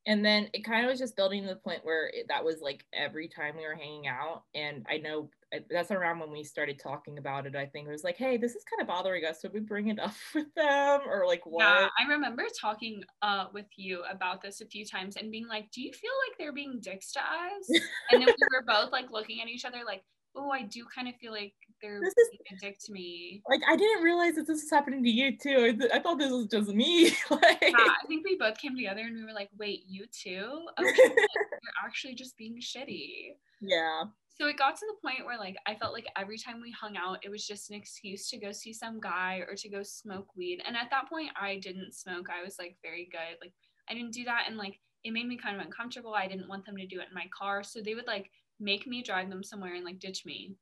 [0.09, 2.61] And then it kind of was just building to the point where it, that was
[2.61, 4.44] like every time we were hanging out.
[4.55, 5.30] And I know
[5.68, 7.57] that's around when we started talking about it.
[7.57, 9.42] I think it was like, hey, this is kind of bothering us.
[9.42, 11.64] So we bring it up with them or like what?
[11.64, 15.72] Yeah, I remember talking uh, with you about this a few times and being like,
[15.72, 17.68] do you feel like they're being dicks to us?
[18.12, 20.05] and then we were both like looking at each other like,
[20.36, 23.43] oh, I do kind of feel like they're this is, being a dick to me.
[23.49, 25.77] Like, I didn't realize that this was happening to you too.
[25.93, 27.07] I, I thought this was just me.
[27.31, 30.66] like, yeah, I think we both came together and we were like, wait, you too?
[30.81, 33.35] Okay, you're actually just being shitty.
[33.61, 34.05] Yeah.
[34.39, 36.97] So it got to the point where like I felt like every time we hung
[36.97, 40.29] out, it was just an excuse to go see some guy or to go smoke
[40.37, 40.62] weed.
[40.66, 42.29] And at that point, I didn't smoke.
[42.29, 43.39] I was like very good.
[43.41, 43.55] Like
[43.89, 46.14] I didn't do that, and like it made me kind of uncomfortable.
[46.14, 48.87] I didn't want them to do it in my car, so they would like make
[48.87, 50.55] me drive them somewhere and like ditch me.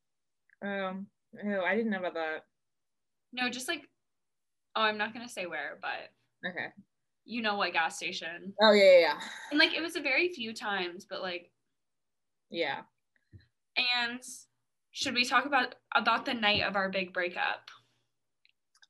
[0.62, 1.06] Um,
[1.44, 2.44] oh, I didn't know about that.
[3.32, 3.82] No, just like,
[4.76, 6.68] oh, I'm not gonna say where, but okay.
[7.24, 8.52] You know what gas station?
[8.60, 9.20] Oh yeah, yeah, yeah.
[9.50, 11.50] And like it was a very few times, but like,
[12.50, 12.80] yeah.
[13.76, 14.20] And
[14.92, 17.70] should we talk about about the night of our big breakup?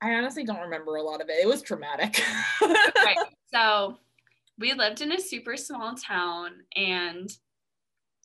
[0.02, 1.42] I honestly don't remember a lot of it.
[1.42, 2.22] It was traumatic.
[2.60, 3.16] right.
[3.52, 3.98] So
[4.58, 7.30] we lived in a super small town and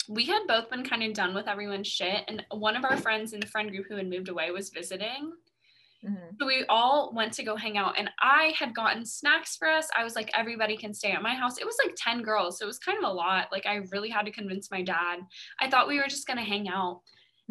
[0.09, 2.23] we had both been kind of done with everyone's shit.
[2.27, 5.31] And one of our friends in the friend group who had moved away was visiting.
[6.03, 6.35] Mm-hmm.
[6.39, 9.89] So we all went to go hang out, and I had gotten snacks for us.
[9.95, 11.57] I was like, everybody can stay at my house.
[11.59, 13.49] It was like 10 girls, so it was kind of a lot.
[13.51, 15.19] Like, I really had to convince my dad.
[15.59, 17.01] I thought we were just gonna hang out.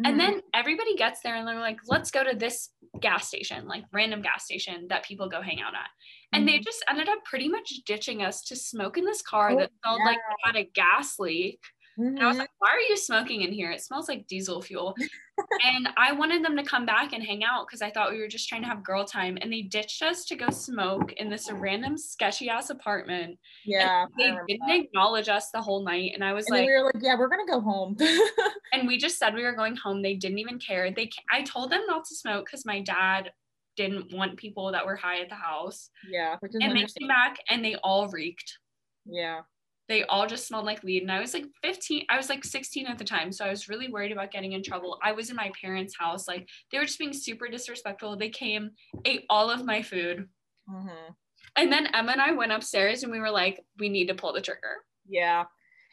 [0.01, 0.05] Mm-hmm.
[0.05, 3.83] And then everybody gets there and they're like, let's go to this gas station, like
[3.93, 5.89] random gas station that people go hang out at.
[6.33, 6.57] And mm-hmm.
[6.57, 9.71] they just ended up pretty much ditching us to smoke in this car oh, that
[9.83, 10.05] smelled yeah.
[10.05, 11.59] like it had a gas leak.
[11.97, 12.15] Mm-hmm.
[12.15, 12.39] And I was mm-hmm.
[12.41, 13.71] like, why are you smoking in here?
[13.71, 14.95] It smells like diesel fuel.
[15.75, 18.27] and I wanted them to come back and hang out because I thought we were
[18.27, 19.37] just trying to have girl time.
[19.41, 23.37] And they ditched us to go smoke in this random sketchy ass apartment.
[23.65, 24.05] Yeah.
[24.17, 24.79] And they didn't that.
[24.79, 26.11] acknowledge us the whole night.
[26.13, 27.97] And I was and like, we were like, yeah, we're going to go home.
[28.73, 30.01] and we just said we were going home.
[30.01, 30.91] They didn't even care.
[30.91, 33.31] They, I told them not to smoke because my dad
[33.75, 35.89] didn't want people that were high at the house.
[36.09, 36.35] Yeah.
[36.41, 38.57] and they came back and they all reeked.
[39.05, 39.41] Yeah
[39.89, 42.85] they all just smelled like weed and i was like 15 i was like 16
[42.85, 44.97] at the time so i was really worried about getting in trouble.
[45.03, 48.15] I was in my parents house like they were just being super disrespectful.
[48.15, 48.71] They came
[49.03, 50.29] ate all of my food.
[50.69, 51.13] Mm-hmm.
[51.55, 54.31] and then emma and i went upstairs and we were like we need to pull
[54.31, 54.77] the trigger.
[55.07, 55.45] Yeah.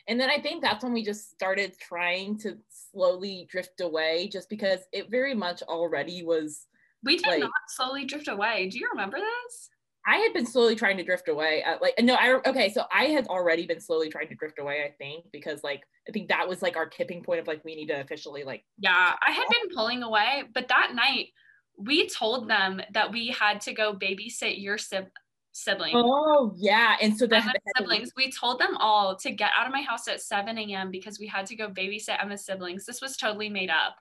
[0.07, 4.51] And then i think that's when we just started trying to slowly drift away just
[4.51, 6.67] because it very much already was
[7.03, 8.69] we did like, not slowly drift away.
[8.69, 9.71] Do you remember this
[10.07, 11.65] I had been slowly trying to drift away.
[11.65, 14.85] Uh, like no, I okay, so I had already been slowly trying to drift away.
[14.85, 17.75] I think because like I think that was like our tipping point of like we
[17.75, 18.65] need to officially like.
[18.79, 21.29] Yeah, I had been pulling away, but that night
[21.77, 25.11] we told them that we had to go babysit your sib-
[25.51, 25.93] sibling.
[25.97, 27.43] Oh yeah, and so the
[27.77, 28.13] siblings.
[28.17, 30.91] We told them all to get out of my house at 7 a.m.
[30.91, 32.87] because we had to go babysit Emma's siblings.
[32.87, 33.97] This was totally made up.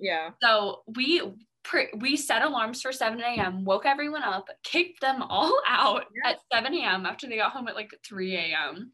[0.00, 0.30] Yeah.
[0.42, 1.22] So we
[1.98, 6.74] we set alarms for 7 a.m., woke everyone up, kicked them all out at 7
[6.74, 7.06] a.m.
[7.06, 8.92] after they got home at like 3 a.m.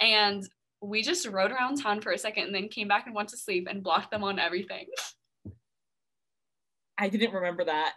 [0.00, 0.48] And
[0.80, 3.36] we just rode around town for a second and then came back and went to
[3.36, 4.86] sleep and blocked them on everything.
[6.98, 7.94] I didn't remember that.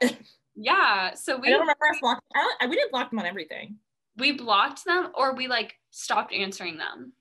[0.56, 1.14] Yeah.
[1.16, 2.22] So we I don't remember us blocking.
[2.62, 3.78] I, we didn't block them on everything.
[4.18, 7.14] We blocked them or we like stopped answering them.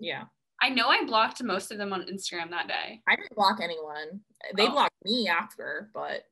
[0.00, 0.24] Yeah.
[0.60, 3.00] I know I blocked most of them on Instagram that day.
[3.06, 4.20] I didn't block anyone.
[4.56, 4.72] They oh.
[4.72, 6.22] blocked me after, but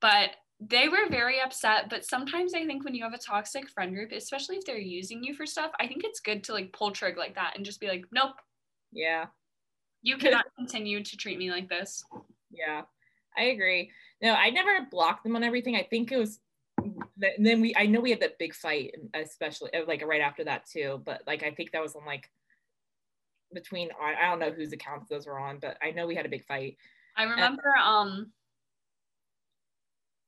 [0.00, 0.30] but
[0.60, 1.90] they were very upset.
[1.90, 5.22] But sometimes i think when you have a toxic friend group especially if they're using
[5.22, 7.80] you for stuff i think it's good to like pull trig like that and just
[7.80, 8.36] be like nope.
[8.92, 9.26] Yeah.
[10.02, 12.02] You cannot continue to treat me like this.
[12.50, 12.82] Yeah.
[13.36, 13.90] I agree.
[14.22, 15.76] No i never blocked them on everything.
[15.76, 16.40] I think it was
[17.22, 20.44] and then we i know we had that big fight especially uh, like right after
[20.44, 22.30] that too but like i think that was on like
[23.52, 26.30] between i don't know whose accounts those were on but i know we had a
[26.30, 26.76] big fight.
[27.16, 28.32] I remember and, um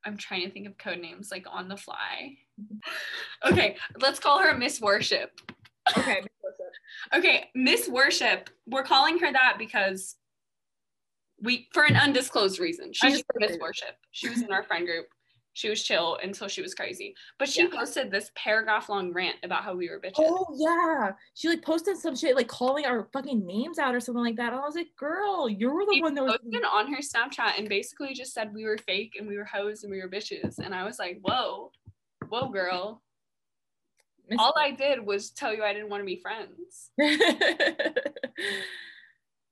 [0.04, 2.36] I'm trying to think of code names like on the fly.
[3.46, 5.40] Okay, let's call her Miss Worship.
[5.96, 6.72] Okay, Miss Worship.
[7.14, 8.50] okay, Miss Worship.
[8.66, 10.16] We're calling her that because
[11.40, 12.92] we for an undisclosed reason.
[12.92, 13.96] She's Miss Worship.
[14.10, 15.06] She was in our friend group
[15.58, 17.16] she was chill until she was crazy.
[17.36, 17.70] But she yeah.
[17.72, 20.12] posted this paragraph long rant about how we were bitches.
[20.18, 21.10] Oh yeah.
[21.34, 24.52] She like posted some shit like calling our fucking names out or something like that.
[24.52, 27.58] And I was like, girl, you're the she one that was posted on her Snapchat
[27.58, 30.60] and basically just said we were fake and we were hoes and we were bitches.
[30.60, 31.72] And I was like, whoa,
[32.28, 33.02] whoa, girl.
[34.30, 36.92] Miss All I did was tell you I didn't want to be friends.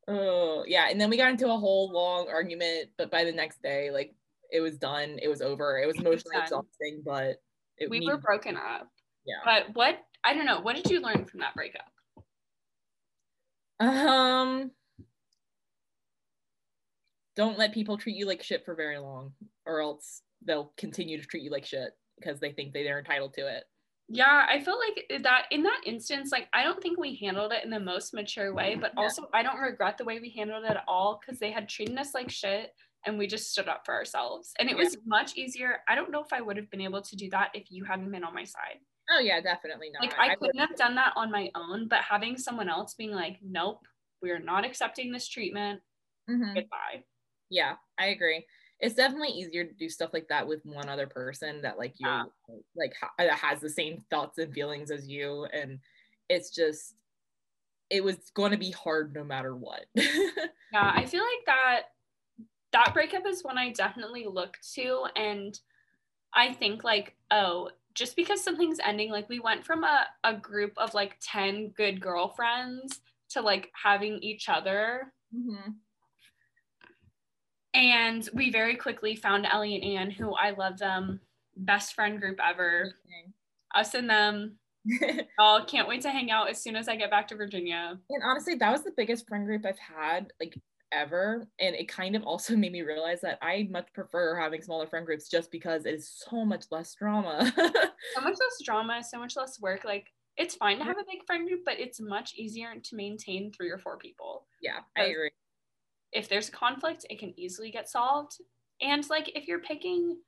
[0.07, 0.87] oh yeah.
[0.89, 4.15] And then we got into a whole long argument, but by the next day, like
[4.51, 5.18] it was done.
[5.22, 5.78] It was over.
[5.78, 7.36] It was emotionally exhausting, but
[7.88, 8.88] we needed- were broken up.
[9.26, 9.40] Yeah.
[9.44, 10.61] But what I don't know.
[10.61, 11.84] What did you learn from that breakup?
[13.80, 14.70] Um.
[17.34, 19.34] don't let people treat you like shit for very long,
[19.66, 23.47] or else they'll continue to treat you like shit because they think they're entitled to
[23.47, 23.64] it.
[24.09, 27.62] Yeah, I felt like that in that instance, like I don't think we handled it
[27.64, 29.03] in the most mature way, but Yeah.
[29.03, 31.99] also I don't regret the way we handled it at all because they had treated
[31.99, 32.72] us like shit
[33.07, 34.53] and we just stood up for ourselves.
[34.59, 34.85] And it Yeah.
[34.85, 35.83] was much easier.
[35.89, 38.11] I don't know if I would have been able to do that if you hadn't
[38.11, 38.81] been on my side.
[39.11, 40.03] Oh yeah, definitely not.
[40.03, 43.13] Like I would- couldn't have done that on my own, but having someone else being
[43.13, 43.87] like, nope,
[44.21, 45.81] we're not accepting this treatment.
[46.29, 46.55] Mhm.
[46.55, 47.05] Goodbye.
[47.49, 48.47] Yeah, I agree.
[48.81, 52.09] It's definitely easier to do stuff like that with one other person that like you
[52.09, 52.25] Yeah.
[52.75, 55.81] like ha- that has the same thoughts and feelings as you, and
[56.29, 56.95] it's just
[57.89, 59.87] it was going to be hard no matter what.
[60.73, 61.83] Yeah, I feel like that
[62.77, 65.59] that breakup is one I definitely look to and
[66.35, 70.72] I think like, oh, just because something's ending, like we went from a, a group
[70.77, 73.01] of like 10 good girlfriends
[73.31, 75.14] to like having each other.
[75.35, 75.77] Mhm.
[77.72, 81.20] And we very quickly found Ellie and Anne, who I love them,
[81.57, 82.93] best friend group ever.
[83.74, 84.59] Us and them.
[85.39, 87.99] Oh, can't wait to hang out as soon as I get back to Virginia.
[88.09, 90.57] And honestly, that was the biggest friend group I've had like
[90.97, 91.47] ever.
[91.61, 95.07] And it kind of also made me realize that I much prefer having smaller friend
[95.07, 97.53] groups just because it is so much less drama.
[98.14, 99.84] So much less drama, so much less work.
[99.84, 100.88] Like it's fine to mm-hmm.
[100.88, 104.47] have a big friend group, but it's much easier to maintain three or four people.
[104.62, 105.30] yeah, I agree.
[106.12, 108.38] if there's a conflict, it can easily get solved.
[108.80, 110.18] And like if you're picking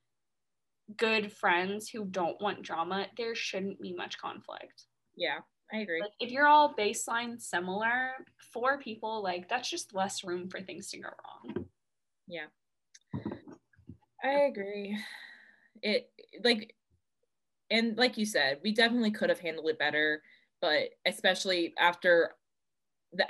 [0.96, 4.86] good friends who don't want drama, there shouldn't be much conflict.
[5.16, 5.38] Yeah,
[5.72, 6.00] I agree.
[6.00, 8.10] Like if you're all baseline similar,
[8.52, 11.66] four people, like that's just less room for things to go wrong.
[12.26, 12.46] Yeah.
[14.24, 14.98] I agree.
[15.82, 16.10] It
[16.42, 16.74] like
[17.70, 20.22] and like you said, we definitely could have handled it better,
[20.60, 22.32] but especially after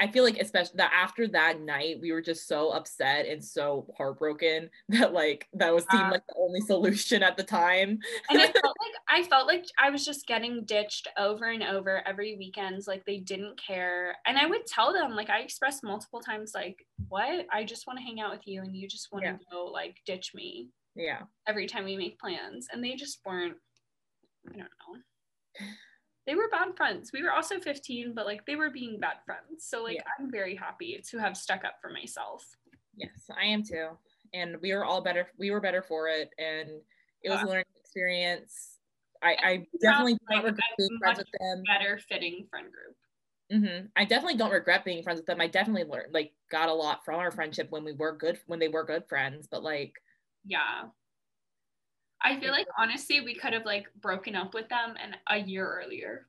[0.00, 3.86] I feel like especially that after that night we were just so upset and so
[3.96, 7.98] heartbroken that like that was seemed like the only solution at the time.
[8.30, 12.06] And I felt like I felt like I was just getting ditched over and over
[12.06, 12.82] every weekend.
[12.86, 14.16] Like they didn't care.
[14.26, 17.46] And I would tell them, like I expressed multiple times, like, what?
[17.52, 19.36] I just want to hang out with you and you just want to Yeah.
[19.52, 20.70] go like ditch me.
[20.96, 21.22] Yeah.
[21.46, 23.56] every time we make plans and they just weren't
[24.48, 25.66] i don't know
[26.28, 29.64] they were bad friends we were also 15 but like they were being bad friends
[29.64, 30.02] so like Yeah.
[30.20, 32.46] i'm very happy to have stuck up for myself
[32.96, 33.90] Yes, I am too.
[34.34, 36.68] And we were all better we were better for it and
[37.22, 38.78] it was a learning experience.
[39.22, 41.62] I, I definitely don't like, regret being friends with them.
[41.66, 42.96] better fitting friend group
[43.50, 45.40] hmm I definitely don't regret being friends with them.
[45.40, 48.58] I definitely learned like got a lot from our friendship when we were good when
[48.58, 49.48] they were good friends.
[49.50, 49.94] But like,
[50.44, 50.84] yeah
[52.22, 55.80] i feel like honestly we could have like broken up with them and a year
[55.82, 56.26] earlier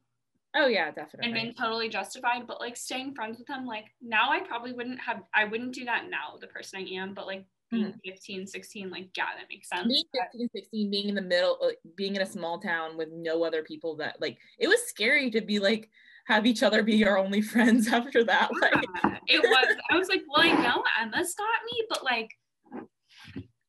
[0.56, 1.26] oh yeah, definitely.
[1.26, 5.00] and been totally justified but like staying friends with them like now i probably wouldn't
[5.00, 8.90] have i wouldn't do that now the person i am but like being 15 16
[8.90, 12.16] like yeah that makes sense being But- 15, 16, being in the middle, uh, being
[12.16, 15.60] in a small town with no other people that like it was scary to be
[15.60, 15.92] like
[16.30, 18.50] have each other be our only friends after that.
[18.62, 18.86] Like,
[19.28, 19.76] it was.
[19.92, 22.30] I was like, well, I know Emma's got me, but like,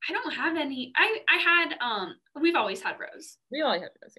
[0.08, 0.92] I don't have any.
[0.96, 2.14] I I had um.
[2.40, 3.36] We've always had Rose.
[3.50, 4.14] we all had those.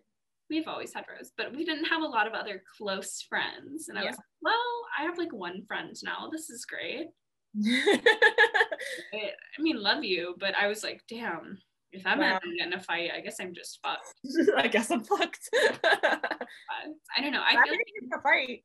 [0.50, 3.88] We've always had Rose, but we didn't have a lot of other close friends.
[3.90, 4.08] And I Yeah.
[4.10, 6.30] was like, well, I have like one friend now.
[6.32, 7.08] This is great.
[7.66, 11.58] I, I mean, love you, but I was like, damn.
[11.94, 12.40] If Emma Wow.
[12.44, 14.14] and I get in a fight, I guess I'm just fucked.
[14.58, 15.50] I guess I'm fucked.
[15.54, 17.42] I don't know.
[17.42, 18.62] I I feel like a fight.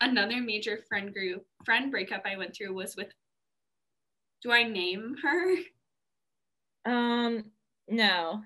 [0.00, 3.08] another major friend group friend breakup I went through was with.
[4.42, 5.56] Do I name her?
[6.90, 7.44] Um,
[7.88, 8.42] no.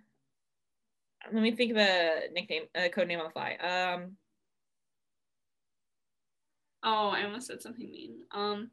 [1.32, 3.54] Let me think of a nickname, a code name on the fly.
[3.56, 4.16] Um,
[6.84, 8.22] Oh, I almost said something mean.
[8.32, 8.70] Um,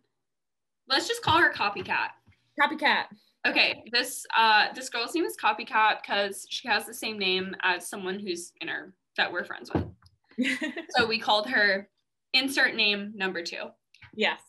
[0.88, 2.09] let's just call her Copycat.
[2.59, 3.05] copycat.
[3.47, 7.88] Okay, this uh this girl's name is Copycat because she has the same name as
[7.88, 9.86] someone who's in her that we're friends with.
[10.89, 11.88] So we called her
[12.34, 13.65] insert name number two.
[14.15, 14.41] yes.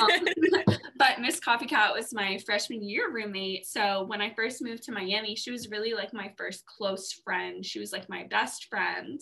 [0.00, 0.28] Um,
[0.98, 3.66] but Miss Copycat was my freshman year roommate.
[3.66, 7.64] So when I first moved to Miami, she was really like my first close friend.
[7.64, 9.20] She was like my best friend.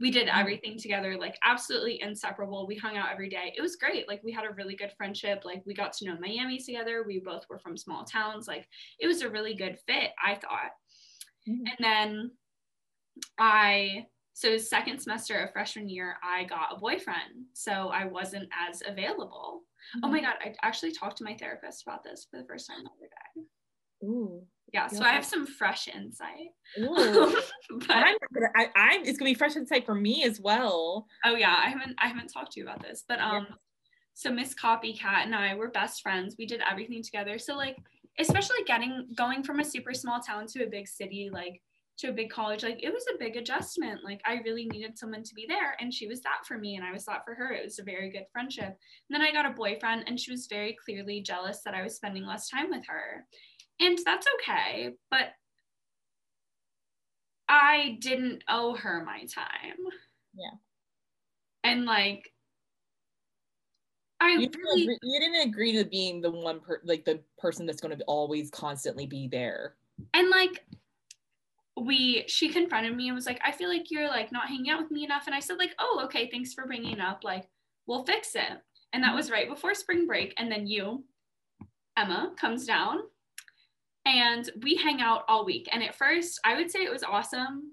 [0.00, 0.38] We did Mhm.
[0.40, 2.66] everything together, like absolutely inseparable.
[2.66, 3.54] We hung out every day.
[3.56, 4.08] It was great.
[4.08, 5.42] Like we had a really good friendship.
[5.44, 7.04] Like we got to know Miami together.
[7.06, 8.48] We both were from small towns.
[8.48, 8.68] Like
[8.98, 10.72] it was a really good fit, I thought.
[11.46, 11.74] Mhm.
[11.78, 12.30] And then
[13.38, 17.46] I so second semester of freshman year, I got a boyfriend.
[17.54, 19.62] So I wasn't as available.
[20.02, 22.78] Oh my God, I actually talked to my therapist about this for the first time
[22.82, 24.06] the other day.
[24.06, 24.42] Ooh.
[24.72, 26.48] Yeah, so I have some fresh insight.
[26.80, 27.40] Ooh.
[27.78, 31.06] but I'm, gonna- I, I'm, it's gonna be fresh insight for me as well.
[31.24, 33.04] oh yeah, I haven't I haven't talked to you about this.
[33.08, 33.30] But Yeah.
[33.30, 33.46] um
[34.14, 36.34] So Miss Copycat and I were best friends.
[36.38, 37.38] We did everything together.
[37.38, 37.76] So like
[38.18, 41.60] especially getting going from a super small town to a big city, like
[41.96, 44.00] to a big college, like it was a big adjustment.
[44.04, 46.84] Like I really needed someone to be there and she was that for me and
[46.84, 47.52] I was that for her.
[47.52, 48.66] It was a very good friendship.
[48.66, 48.76] And
[49.10, 52.24] then I got a boyfriend and she was very clearly jealous that I was spending
[52.26, 53.24] less time with her.
[53.80, 55.28] And that's okay, but
[57.48, 59.76] I didn't owe her my time.
[60.34, 60.56] Yeah.
[61.62, 62.30] And like
[64.20, 67.20] I You didn't, really agree, you didn't agree to being the one per like the
[67.38, 69.74] person that's going to always constantly be there.
[70.12, 70.64] and like
[71.76, 74.80] we she confronted me and was like i feel like you're like not hanging out
[74.80, 75.24] with me enough.
[75.26, 77.48] And i said like oh okay thanks for bringing it up like
[77.86, 78.42] we'll fix it.
[78.92, 79.16] And that mm-hmm.
[79.16, 80.34] was right before spring break.
[80.38, 81.04] And then you
[81.96, 82.98] emma comes down
[84.06, 85.68] and we hang out all week.
[85.72, 87.72] And at first i would say it was awesome.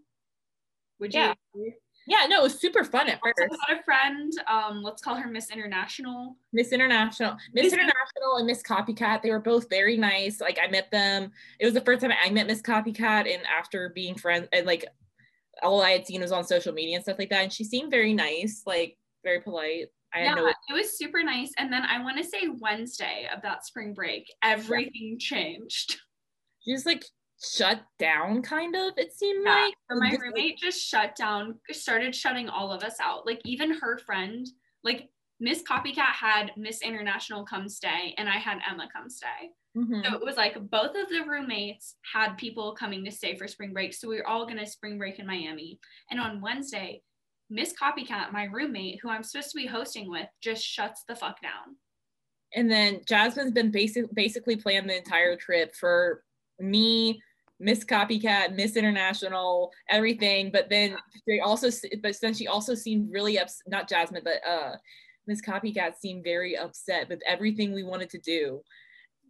[0.99, 1.33] Would you Yeah.
[1.55, 1.73] agree?
[2.07, 3.55] Yeah, no, it was super fun at also first.
[3.67, 8.47] had a friend um let's call her miss international Miss International, Miss Miss- International, and
[8.47, 9.21] Miss Copycat.
[9.21, 10.41] They were both very nice.
[10.41, 11.31] Like I met them.
[11.59, 14.85] It was the first time I met Miss Copycat, and after being friends, and like
[15.61, 17.43] all I had seen was on social media and stuff like that.
[17.43, 19.87] And she seemed very nice, like very polite.
[20.13, 20.47] I had yeah, no.
[20.47, 21.51] it was super nice.
[21.57, 25.99] And then I want to say Wednesday of that spring break, everything changed.
[26.59, 27.05] She just like
[27.41, 28.93] shut down, kind of.
[28.97, 29.73] It seemed Yeah, like.
[29.89, 33.25] So my roommate just shut down, started shutting all of us out.
[33.25, 34.47] Like even her friend,
[34.83, 39.51] like Miss Copycat had Miss International come stay, and I had Emma come stay.
[39.75, 40.05] mhm.
[40.05, 43.73] So it was like both of the roommates had people coming to stay for spring
[43.73, 43.93] break.
[43.93, 45.79] So we were all gonna spring break in Miami.
[46.09, 47.01] And on Wednesday,
[47.49, 51.41] Miss Copycat, my roommate, who I'm supposed to be hosting with, just shuts the fuck
[51.41, 51.75] down.
[52.53, 56.23] And then Jazmine's been basic, basically planned the entire trip for
[56.59, 57.21] me,
[57.62, 60.49] Miss Copycat, Miss International, everything.
[60.51, 60.97] But then
[61.28, 61.70] they also,
[62.01, 63.64] but then she also seemed really upset.
[63.68, 64.76] Not Jazmine, but uh,
[65.28, 68.62] Miss Copycat seemed very upset with everything we wanted to do,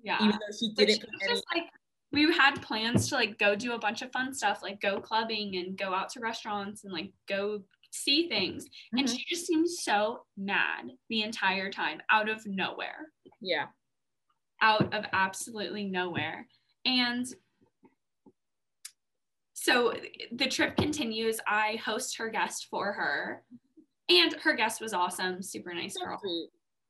[0.04, 0.18] Yeah.
[0.20, 1.02] even though she didn't.
[1.22, 1.66] she just like
[2.14, 5.56] we had plans to like go do a bunch of fun stuff like go clubbing
[5.58, 9.16] and go out to restaurants and like go see things and Mhm.
[9.18, 13.08] she just seemed so mad the entire time out of nowhere
[13.42, 13.68] yeah,
[14.62, 16.48] out of absolutely nowhere
[16.86, 17.34] and
[19.62, 19.94] so
[20.32, 21.40] the trip continues.
[21.48, 23.44] I host her guest for her.
[24.10, 26.20] And her guest was awesome super nice girl.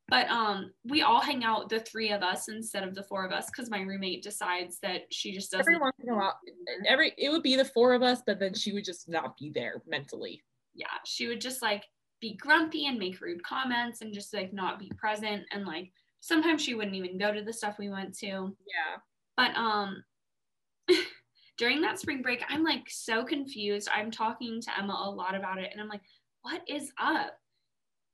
[0.08, 3.34] but um we all hang out the three of us instead of the four of
[3.34, 6.40] us because my roommate decides that she just doesn't Every once in a while,
[6.88, 9.52] every it would be the four of us, but then she would just not be
[9.54, 10.42] there mentally.
[10.74, 11.84] yeah she would just like
[12.22, 15.44] be grumpy and make rude comments and just like not be present.
[15.52, 15.92] And like
[16.22, 18.28] sometimes she wouldn't even go to the stuff we went to.
[18.28, 18.98] Yeah,
[19.36, 20.04] but um
[21.58, 25.58] during that spring break i'm like so confused i'm talking to emma a lot about
[25.58, 26.02] it and i'm like
[26.42, 27.38] what is up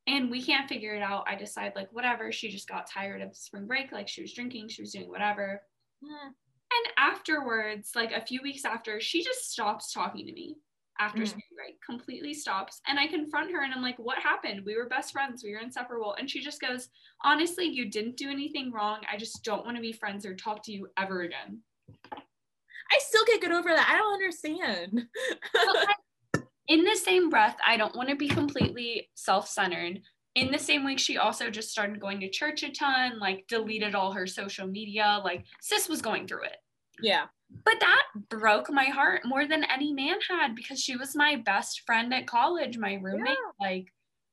[0.08, 3.36] and we can't figure it out i decide like whatever she just got tired of
[3.36, 5.62] spring break like she was drinking she was doing whatever
[6.06, 6.28] Hmm.
[6.30, 10.58] And afterwards, like a few weeks after, she just stops talking to me
[11.00, 11.28] after Mm.
[11.30, 12.82] spring break, completely stops.
[12.88, 14.64] And I confront her and I'm like, what happened?
[14.64, 16.14] We were best friends, we were inseparable.
[16.20, 16.90] And she just goes,
[17.24, 19.00] honestly, you didn't do anything wrong.
[19.12, 21.62] I just don't want to be friends or talk to you ever again.
[22.92, 23.90] I still can't get over that.
[23.92, 25.06] I don't understand.
[26.68, 30.02] In the same breath, I don't want to be completely self centered.
[30.36, 33.96] In the same week, she also just started going to church a ton, like deleted
[33.96, 35.22] all her social media.
[35.24, 36.58] Like, sis was going through it.
[37.02, 37.26] yeah,
[37.64, 41.84] But that broke my heart more than any man had because she was my best
[41.86, 43.38] friend at college, my roommate.
[43.60, 43.88] Like,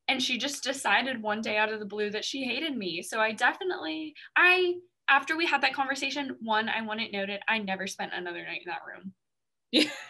[0.09, 3.01] and she just decided one day out of the blue that she hated me.
[3.01, 4.75] So I definitely, I,
[5.09, 8.63] after we had that conversation, one, I want it noted, I never spent another night
[8.65, 9.13] in that room.
[9.71, 9.91] yeah.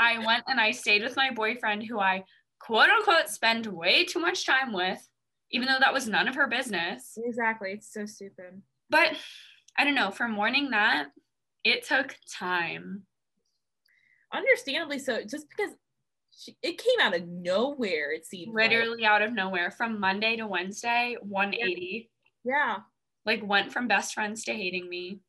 [0.00, 2.24] I went and I stayed with my boyfriend who I
[2.58, 5.06] quote unquote spend way too much time with,
[5.52, 7.16] even though that was none of her business.
[7.16, 7.72] Exactly.
[7.72, 8.62] It's so stupid.
[8.90, 9.16] But
[9.78, 11.08] I don't know, for mourning that,
[11.62, 13.02] it took time.
[14.32, 15.74] Understandably so, just because
[16.36, 18.54] she, it came out of nowhere, it seemed.
[18.54, 18.70] like.
[18.70, 22.10] literally out of nowhere from Monday to Wednesday, 180.
[22.44, 22.78] Yeah.
[23.26, 25.20] Like went from best friends to hating me,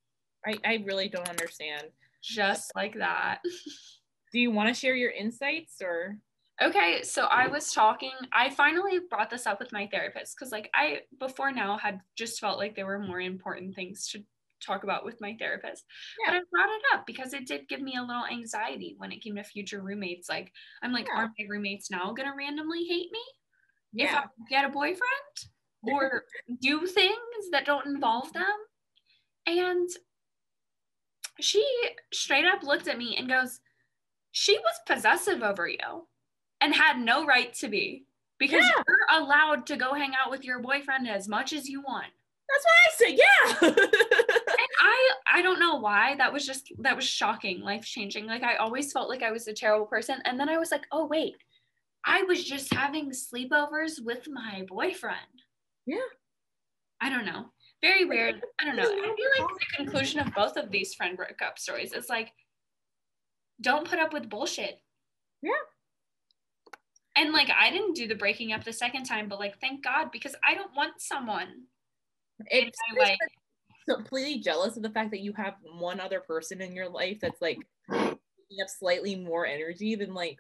[0.46, 1.88] I, I really don't understand.
[2.22, 3.39] just like that.
[4.32, 6.18] Do you want to share your insights or?
[6.62, 10.70] Okay, so I was talking, I finally brought this up with my therapist because, like,
[10.74, 14.24] I before now had just felt like there were more important things to
[14.66, 15.84] talk about with my therapist.
[16.26, 16.32] Yeah.
[16.32, 19.22] But I brought it up because it did give me a little anxiety when it
[19.22, 20.30] came to future roommates.
[20.30, 21.24] Like, I'm like, Yeah.
[21.24, 23.20] are my roommates now gonna randomly hate me?
[23.98, 25.02] if I get a boyfriend
[25.92, 26.24] or
[26.62, 28.40] do things that don't involve mm-hmm.
[28.40, 28.58] them.
[29.48, 29.90] And
[31.40, 31.66] she
[32.14, 33.60] straight up looked at me and goes,
[34.32, 36.08] She was possessive over you
[36.62, 38.06] and had no right to be.
[38.38, 38.84] because Yeah.
[38.88, 42.12] you're allowed to go hang out with your boyfriend as much as you want.
[42.50, 43.20] That's what I said.
[43.20, 43.86] Yeah.
[44.58, 48.26] And I I don't know why that was just that was shocking, life changing.
[48.26, 50.86] Like I always felt like I was a terrible person, and then I was like,
[50.92, 51.36] oh wait,
[52.06, 55.18] I was just having sleepovers with my boyfriend.
[55.86, 55.98] Yeah.
[57.02, 57.46] I don't know.
[57.82, 58.42] Very weird.
[58.60, 58.84] I don't know.
[58.84, 62.32] I feel like the conclusion of both of these friend breakup stories is like,
[63.62, 64.82] don't put up with bullshit.
[65.42, 65.52] Yeah.
[67.16, 70.12] And like I didn't do the breaking up the second time, but like thank God
[70.12, 71.48] because I don't want someone
[72.48, 73.18] it's like
[73.88, 77.42] completely jealous of the fact that you have one other person in your life that's
[77.42, 77.60] like
[77.92, 80.40] taking up slightly more energy than like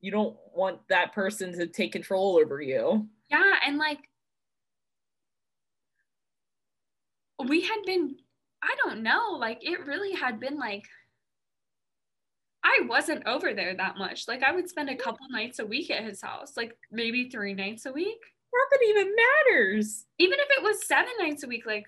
[0.00, 3.06] you don't want that person to take control over you.
[3.30, 4.07] Yeah, and like
[7.46, 8.16] we had been,
[8.62, 10.84] I don't know, like it really had been like
[12.64, 14.28] I wasn't over there that much.
[14.28, 17.54] Like I would spend a couple nights a week at his house, like maybe three
[17.54, 18.18] nights a week.
[18.52, 20.04] Not that even matters.
[20.18, 21.86] Even if it was seven nights a week, like,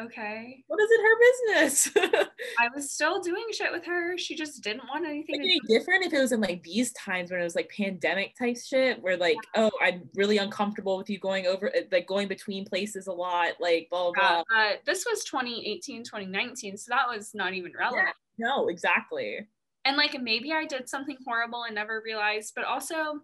[0.00, 0.64] okay.
[0.66, 1.90] What is it her business?
[2.60, 4.16] I was still doing shit with her.
[4.18, 7.30] She just didn't want anything It'd be different if it was in like these times
[7.30, 11.18] when it was like pandemic type shit where like oh i'm really uncomfortable with you
[11.18, 14.60] going over like going between places a lot like blah blah, blah.
[14.60, 18.08] uh, this was 2018, 2019, so that was not even relevant.
[18.38, 19.46] no exactly
[19.84, 23.20] And like maybe I did something horrible and never realized, but also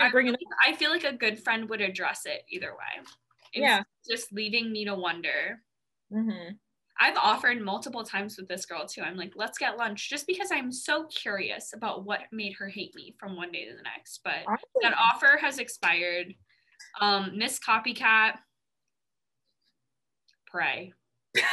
[0.00, 0.36] I, up.
[0.66, 3.04] I feel like a good friend would address it either way.
[3.52, 3.82] It's Yeah.
[4.08, 5.60] Just leaving me to wonder.
[6.12, 6.58] Mhm.
[7.02, 9.00] I've offered multiple times with this girl too.
[9.00, 12.94] I'm like, let's get lunch just because I'm so curious about what made her hate
[12.94, 14.20] me from one day to the next.
[14.22, 16.34] But Honestly, that offer has expired.
[17.00, 18.38] Um, Miss Copycat,
[20.46, 20.92] pray.
[21.34, 21.46] That's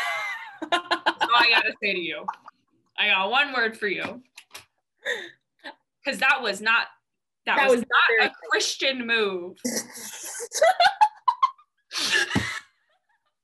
[0.71, 2.25] all I gotta say to you.
[2.99, 4.21] I got one word for you.
[6.03, 6.87] Because that was not
[7.45, 9.57] that, That was, was not not very a Christian move.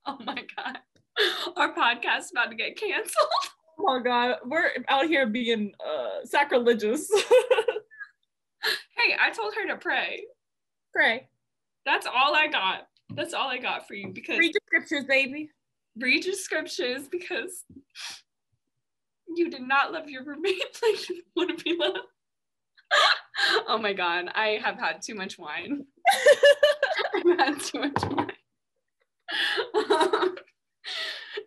[0.05, 0.79] Oh my god.
[1.57, 3.27] Our podcast about to get canceled.
[3.79, 7.09] oh my god we're out here being uh sacrilegious
[8.95, 10.23] Hey, I told her to pray.
[10.93, 11.27] pray
[11.85, 12.87] That's all I got.
[13.13, 15.49] That's all I got for you because read your scriptures baby
[15.97, 17.65] read your scriptures because
[19.35, 21.99] you did not love your roommate like you want to be loved.
[23.67, 25.85] oh my god, I have had too much wine.
[27.15, 28.31] I've had too much wine.
[29.91, 30.35] Um,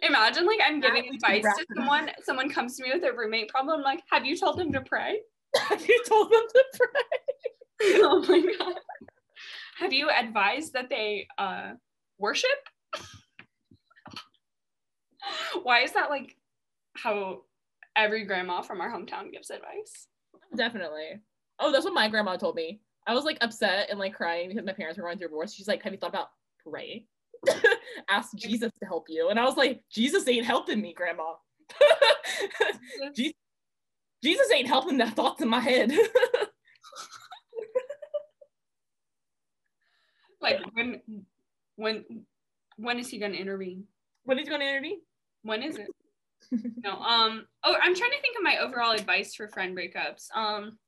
[0.02, 3.78] imagine like I'm giving advice to someone, someone comes to me with a roommate problem.
[3.78, 5.20] I'm like, have you told them to pray?
[5.68, 7.16] Have you told them to pray
[8.02, 8.74] oh my god.
[9.78, 11.72] Have you advised that they uh
[12.18, 12.50] worship?
[15.62, 16.36] Why is that like
[16.94, 17.42] how
[17.94, 20.08] every grandma from our hometown gives advice?
[20.56, 21.20] Definitely.
[21.58, 22.80] Oh, that's what my grandma told me.
[23.06, 25.54] I was like upset and like crying because my parents were going through divorce.
[25.54, 26.30] She's like, Have you thought about
[26.68, 27.04] praying?
[28.10, 29.28] Ask Jesus to help you.
[29.28, 31.34] And I was like, Jesus ain't helping me, grandma.
[33.14, 33.36] Je-
[34.22, 35.92] Jesus ain't helping the thoughts in my head.
[40.40, 41.00] Like when
[41.76, 42.04] when
[42.76, 43.84] when is he gonna intervene?
[44.24, 45.00] when is he gonna intervene?
[45.42, 45.88] When is it?
[46.84, 50.28] no, um oh I'm trying to think of my overall advice for friend breakups.
[50.34, 50.78] Um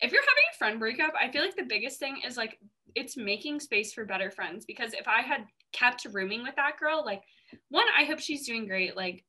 [0.00, 2.58] if you're having a friend breakup, I feel like the biggest thing is like
[2.94, 7.04] it's making space for better friends because if I had kept rooming with that girl,
[7.04, 7.22] like
[7.68, 8.96] one, I hope she's doing great.
[8.96, 9.24] Like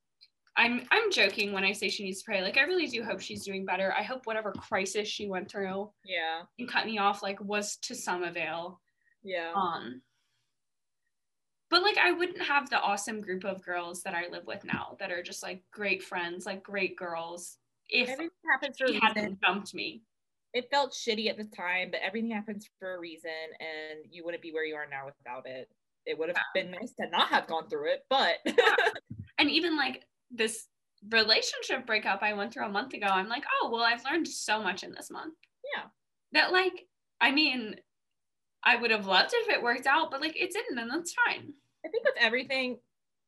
[0.58, 2.42] I'm I'm joking when I say she needs to pray.
[2.42, 3.94] Like I really do hope she's doing better.
[3.98, 6.42] I hope whatever crisis she went through Yeah.
[6.60, 8.82] and cut me off like was to some avail.
[9.24, 9.52] Yeah.
[9.56, 10.02] Um
[11.70, 14.98] but like I wouldn't have the awesome group of girls that I live with now
[15.00, 17.58] that are just like great friends, like great girls.
[17.90, 19.08] If Everything happens for a she reason.
[19.08, 20.04] hadn't dumped me.
[20.54, 23.32] It felt shitty at the time, but everything happens for a reason,
[23.62, 25.70] and you wouldn't be where you are now without it.
[26.06, 28.38] It would have been nice to not have gone through it, but
[29.42, 30.68] And even like this
[31.10, 34.62] relationship breakup I went through a month ago, I'm like, oh well, I've learned so
[34.62, 35.34] much in this month.
[35.76, 35.86] Yeah.
[36.34, 36.86] That like,
[37.20, 37.76] I mean,
[38.64, 41.16] I would have loved it if it worked out, but like it didn't, and that's
[41.26, 41.54] fine.
[41.84, 42.78] I think with everything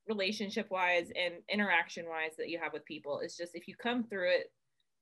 [0.07, 4.03] relationship wise and interaction wise that you have with people, it's just if you come
[4.03, 4.51] through it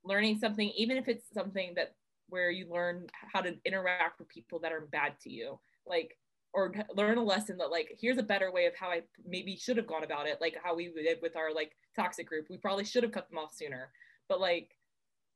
[0.06, 1.96] learning something, even if it's something that
[2.30, 6.18] where you learn how to interact with people that are bad to you, like
[6.54, 9.78] or learn a lesson that like here's a better way of how I maybe should
[9.78, 12.48] have gone about it, like how we did with our like toxic group.
[12.50, 13.92] We probably should have cut them off sooner,
[14.28, 14.76] but like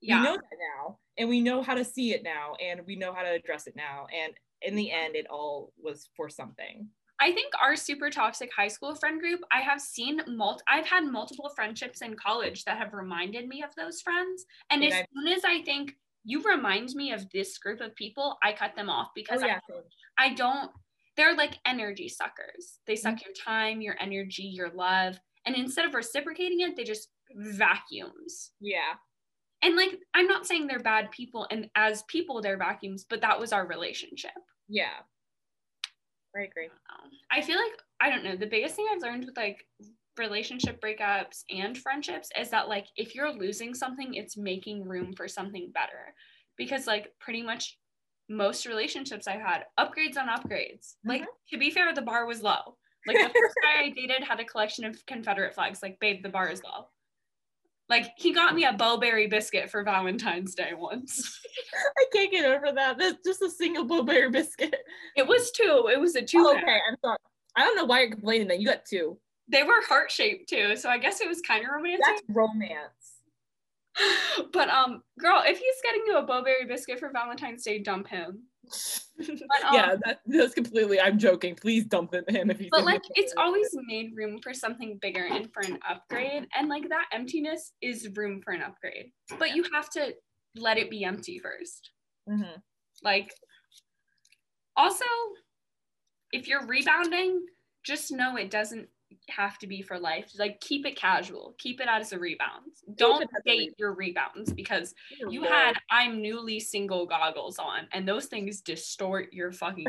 [0.02, 0.20] Yeah.
[0.20, 3.14] we know that now and we know how to see it now and we know
[3.14, 6.90] how to address it now and in the end it all was for something
[7.22, 11.06] I think our super toxic high school friend group, I have seen mul I've had
[11.06, 14.46] multiple friendships in college that have reminded me of those friends.
[14.70, 15.96] And And as I've- soon as I think
[16.26, 19.60] you remind me of this group of people, I cut them off because oh, yeah.
[20.18, 20.72] I, I don't,
[21.18, 22.80] they're like energy suckers.
[22.88, 23.24] They suck mm-hmm.
[23.26, 25.20] your time, your energy, your love.
[25.46, 28.52] And instead of reciprocating it, they just vacuums.
[28.60, 28.94] Yeah.
[29.62, 33.40] And like, I'm not saying they're bad people, and as people, they're vacuums, but that
[33.40, 34.32] was our relationship.
[34.68, 34.98] Yeah.
[36.36, 36.70] I agree.
[37.32, 39.66] I feel like, I don't know, the biggest thing I've learned with like
[40.18, 45.28] relationship breakups and friendships is that like if you're losing something it's making room for
[45.28, 46.14] something better
[46.58, 47.78] because like pretty much
[48.30, 50.96] most relationships i've had upgrades on upgrades.
[50.96, 51.10] Mm-hmm.
[51.10, 52.78] like to be fair the bar was low.
[53.08, 55.82] Like the first guy i dated had a collection of confederate flags.
[55.82, 56.88] Like babe the bar is low.
[57.88, 61.40] Like he got me a Bo-Berry biscuit for valentine's day once.
[61.98, 62.98] I can't get over that.
[62.98, 64.76] That's just a single Bo-Berry biscuit.
[65.16, 65.88] It was two.
[65.92, 67.18] It was a two oh, okay i'm sorry.
[67.56, 69.18] I don't know why you're complaining that you got two.
[69.48, 72.02] They were heart shaped too, so I guess it was kind of romantic.
[72.06, 73.15] That's romance.
[74.52, 78.44] But um, girl, if he's getting you a Bo-Berry biscuit for Valentine's Day, dump him.
[79.18, 79.30] but,
[79.66, 81.00] um, yeah, that, that's completely.
[81.00, 81.56] I'm joking.
[81.56, 82.70] Please dump him if he's.
[82.72, 86.90] But like, it's always made room for something bigger and for an upgrade, and like
[86.90, 89.12] that emptiness is room for an upgrade.
[89.40, 90.14] But you have to
[90.56, 92.60] let it be empty 1st mm-hmm.
[93.04, 93.34] Like,
[94.76, 95.06] also,
[96.32, 97.46] if you're rebounding,
[97.86, 98.88] just know it doesn't
[99.30, 100.32] have to be for life.
[100.38, 101.56] Like keep it casual.
[101.58, 102.72] Keep it as a rebound.
[102.96, 104.94] Don't date your rebounds because
[105.30, 109.88] you had I'm newly single goggles on and those things distort your fucking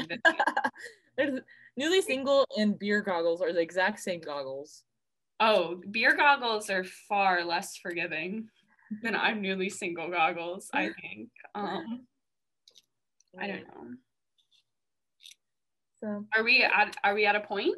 [1.16, 1.41] There's
[1.76, 4.84] newly single and beer goggles are the exact same goggles.
[5.41, 8.49] Oh, beer goggles are far less forgiving
[9.03, 11.30] than I'm newly single goggles, I think.
[11.55, 12.07] Um
[13.39, 13.97] I don't know.
[16.01, 17.76] So are we at are we at a point?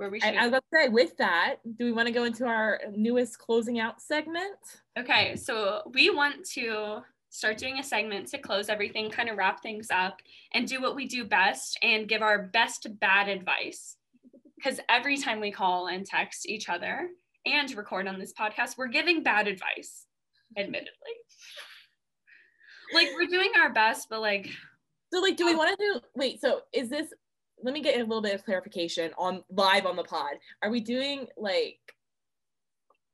[0.00, 0.34] Where we should.
[0.34, 2.80] I, I was about to say, with that, do we want to go into our
[2.96, 4.56] newest closing out segment?
[4.98, 9.62] Okay, so we want to start doing a segment to close everything, kind of wrap
[9.62, 10.22] things up,
[10.54, 13.96] and do what we do best and give our best bad advice.
[14.56, 17.08] Because every time we call and text each other
[17.44, 20.06] and record on this podcast, we're giving bad advice,
[20.56, 20.90] admittedly.
[22.94, 24.48] Like we're doing our best, but like.
[25.12, 25.58] So like, do we oh.
[25.58, 26.00] want to do?
[26.16, 27.12] Wait, so is this
[27.62, 30.34] let me get a little bit of clarification on live on the pod.
[30.62, 31.78] Are we doing like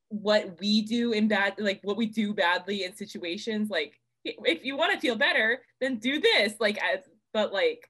[0.08, 3.70] what we do in bad, like what we do badly in situations?
[3.70, 6.54] Like, if you want to feel better, then do this.
[6.60, 7.00] Like, as
[7.32, 7.88] but like,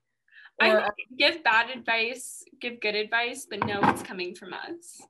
[0.61, 0.89] or, I
[1.19, 5.03] give bad advice, give good advice, but no, it's coming from us.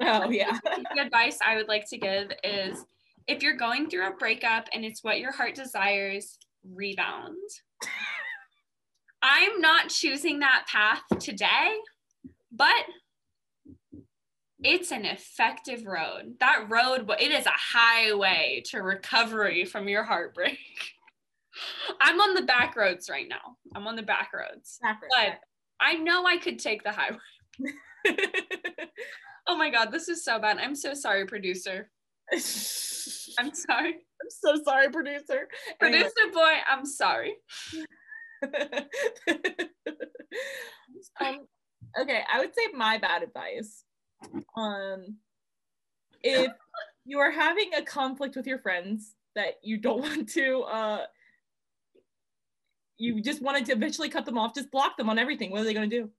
[0.00, 0.58] Oh yeah.
[0.64, 2.84] the advice I would like to give is
[3.26, 7.36] if you're going through a breakup and it's what your heart desires, rebound.
[9.22, 11.76] I'm not choosing that path today,
[12.52, 12.84] but
[14.62, 16.34] it's an effective road.
[16.40, 20.58] That road, it is a highway to recovery from your heartbreak.
[22.00, 23.56] I'm on the back roads right now.
[23.74, 24.78] I'm on the back roads.
[24.82, 25.14] Back roads.
[25.16, 25.40] But
[25.80, 27.18] I know I could take the highway.
[29.48, 30.58] oh my God, this is so bad.
[30.58, 31.90] I'm so sorry, producer.
[32.32, 33.94] I'm sorry.
[33.94, 35.48] I'm so sorry, producer.
[35.78, 36.34] Producer anyway.
[36.34, 37.36] boy, I'm sorry.
[41.20, 41.46] um,
[42.00, 43.84] okay, I would say my bad advice.
[44.56, 45.16] Um,
[46.22, 46.50] if
[47.04, 51.06] you are having a conflict with your friends that you don't want to, uh,
[52.98, 55.50] you just wanted to eventually cut them off, just block them on everything.
[55.50, 56.10] What are they going to do?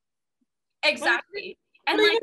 [0.84, 1.57] Exactly.
[1.88, 2.20] And like,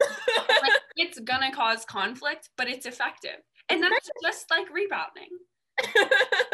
[0.00, 3.38] like, it's gonna cause conflict, but it's effective.
[3.68, 5.30] And that's just like rebounding.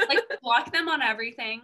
[0.09, 1.61] like block them on everything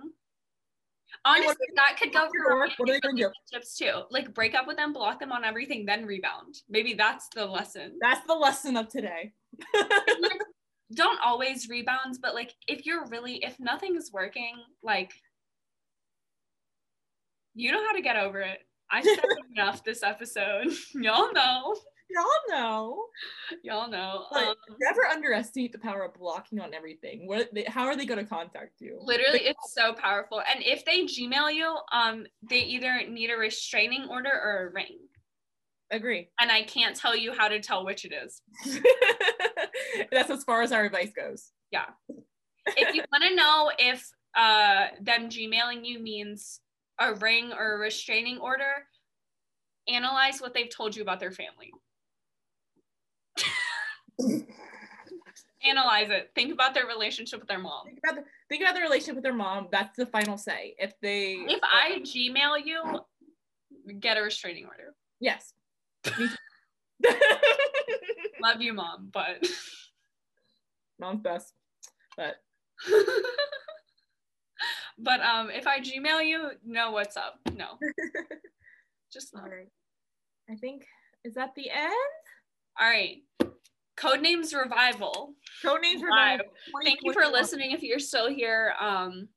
[1.27, 3.31] Honestly, that could go for what are they to do?
[3.77, 4.03] too.
[4.11, 6.59] Like break up with them, block them on everything, then rebound.
[6.69, 7.99] Maybe that's the lesson.
[8.01, 9.33] That's the lesson of today.
[9.75, 10.39] like,
[10.95, 14.55] don't always rebound, but like if you're really if nothing is working,
[14.85, 15.13] like
[17.55, 18.61] you know how to get over it.
[18.91, 19.25] I said
[19.57, 20.69] enough this episode.
[20.95, 21.75] Y'all know
[22.11, 23.07] y'all know.
[23.63, 24.27] Y'all know.
[24.33, 27.27] um, never underestimate the power of blocking on everything.
[27.27, 27.53] What?
[27.53, 28.99] They, how are they going to contact you?
[29.03, 30.41] Literally, it's so powerful.
[30.41, 34.99] And if they Gmail you, um, they either need a restraining order or a ring.
[35.91, 36.31] Agree.
[36.41, 38.43] And I can't tell you how to tell which it is.
[40.11, 41.53] That's as far as our advice goes.
[41.71, 41.87] Yeah.
[42.69, 46.61] if you want to know if uh, them Gmailing you means
[47.01, 48.87] a ring or a restraining order,
[49.89, 51.73] analyze what they've told you about their family.
[55.65, 56.31] Analyze it.
[56.35, 57.87] Think about their relationship with their mom.
[57.87, 59.69] Think about, the, think about their relationship with their mom.
[59.73, 60.75] That's the final say.
[60.79, 63.01] If they If I Gmail you,
[64.01, 64.95] get a restraining order.
[65.21, 65.53] Yes.
[68.41, 69.47] Love you, mom, but
[71.01, 71.53] mom's best.
[72.17, 72.37] But
[74.99, 77.39] but um, if I Gmail you, know what's up.
[77.55, 77.79] No,
[79.13, 79.41] just no.
[79.41, 79.69] Alright.
[80.51, 80.87] I think
[81.25, 81.93] is that the end?
[82.81, 83.23] All right.
[83.97, 85.35] Codenames Revival.
[85.65, 86.03] Codenames.
[86.03, 86.47] Revival.
[86.85, 87.73] Thank you for listening.
[87.73, 89.29] If you're still here, um,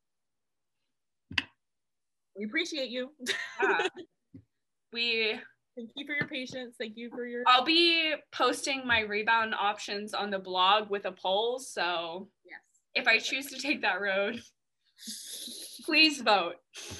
[2.35, 3.11] We appreciate you.
[3.61, 3.87] yeah.
[4.93, 5.39] we
[5.79, 6.75] Thank you for your patience.
[6.77, 11.11] Thank you for your I'll be posting my rebound options on the blog with a
[11.13, 11.57] poll.
[11.59, 12.59] So yes.
[12.95, 14.41] if I choose to take that road,
[15.85, 16.55] please vote.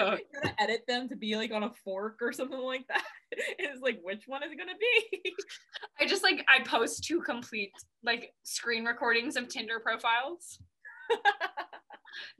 [0.34, 3.02] Gotta edit them to be like on a fork or something like that.
[3.60, 5.34] It's like which one is it gonna be?
[6.00, 7.70] I just like I post two complete
[8.02, 10.58] like screen recordings of Tinder profiles.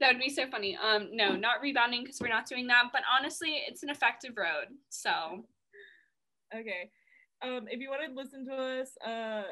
[0.01, 0.77] that would be so funny.
[0.77, 2.89] Um, no, not rebounding because we're not doing that.
[2.91, 4.67] But honestly, it's an effective road.
[4.89, 5.45] So
[6.53, 6.91] okay.
[7.41, 9.43] Um, if you want to listen to us, uh,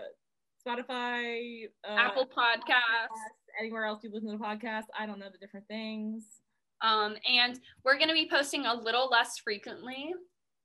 [0.66, 2.68] Spotify, uh, Apple Podcasts.
[2.68, 6.39] Podcasts, anywhere else you listen to podcasts, I don't know the different things.
[6.82, 10.14] Um, and we're gonna be posting a little less frequently.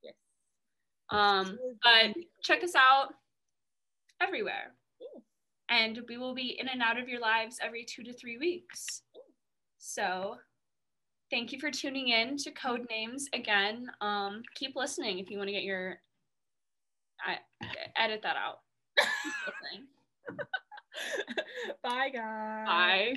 [0.02, 0.14] Yes.
[1.10, 3.14] Um, but check us out
[4.20, 4.74] everywhere.
[5.70, 9.02] And we will be in and out of your lives every two to three weeks.
[9.78, 10.36] So
[11.30, 13.86] thank you for tuning in to Code Names again.
[14.00, 15.98] Um, keep listening if you want to get your
[17.26, 17.38] I
[17.96, 18.58] edit that out.
[21.82, 22.66] Bye, guys.
[22.66, 23.14] Bye.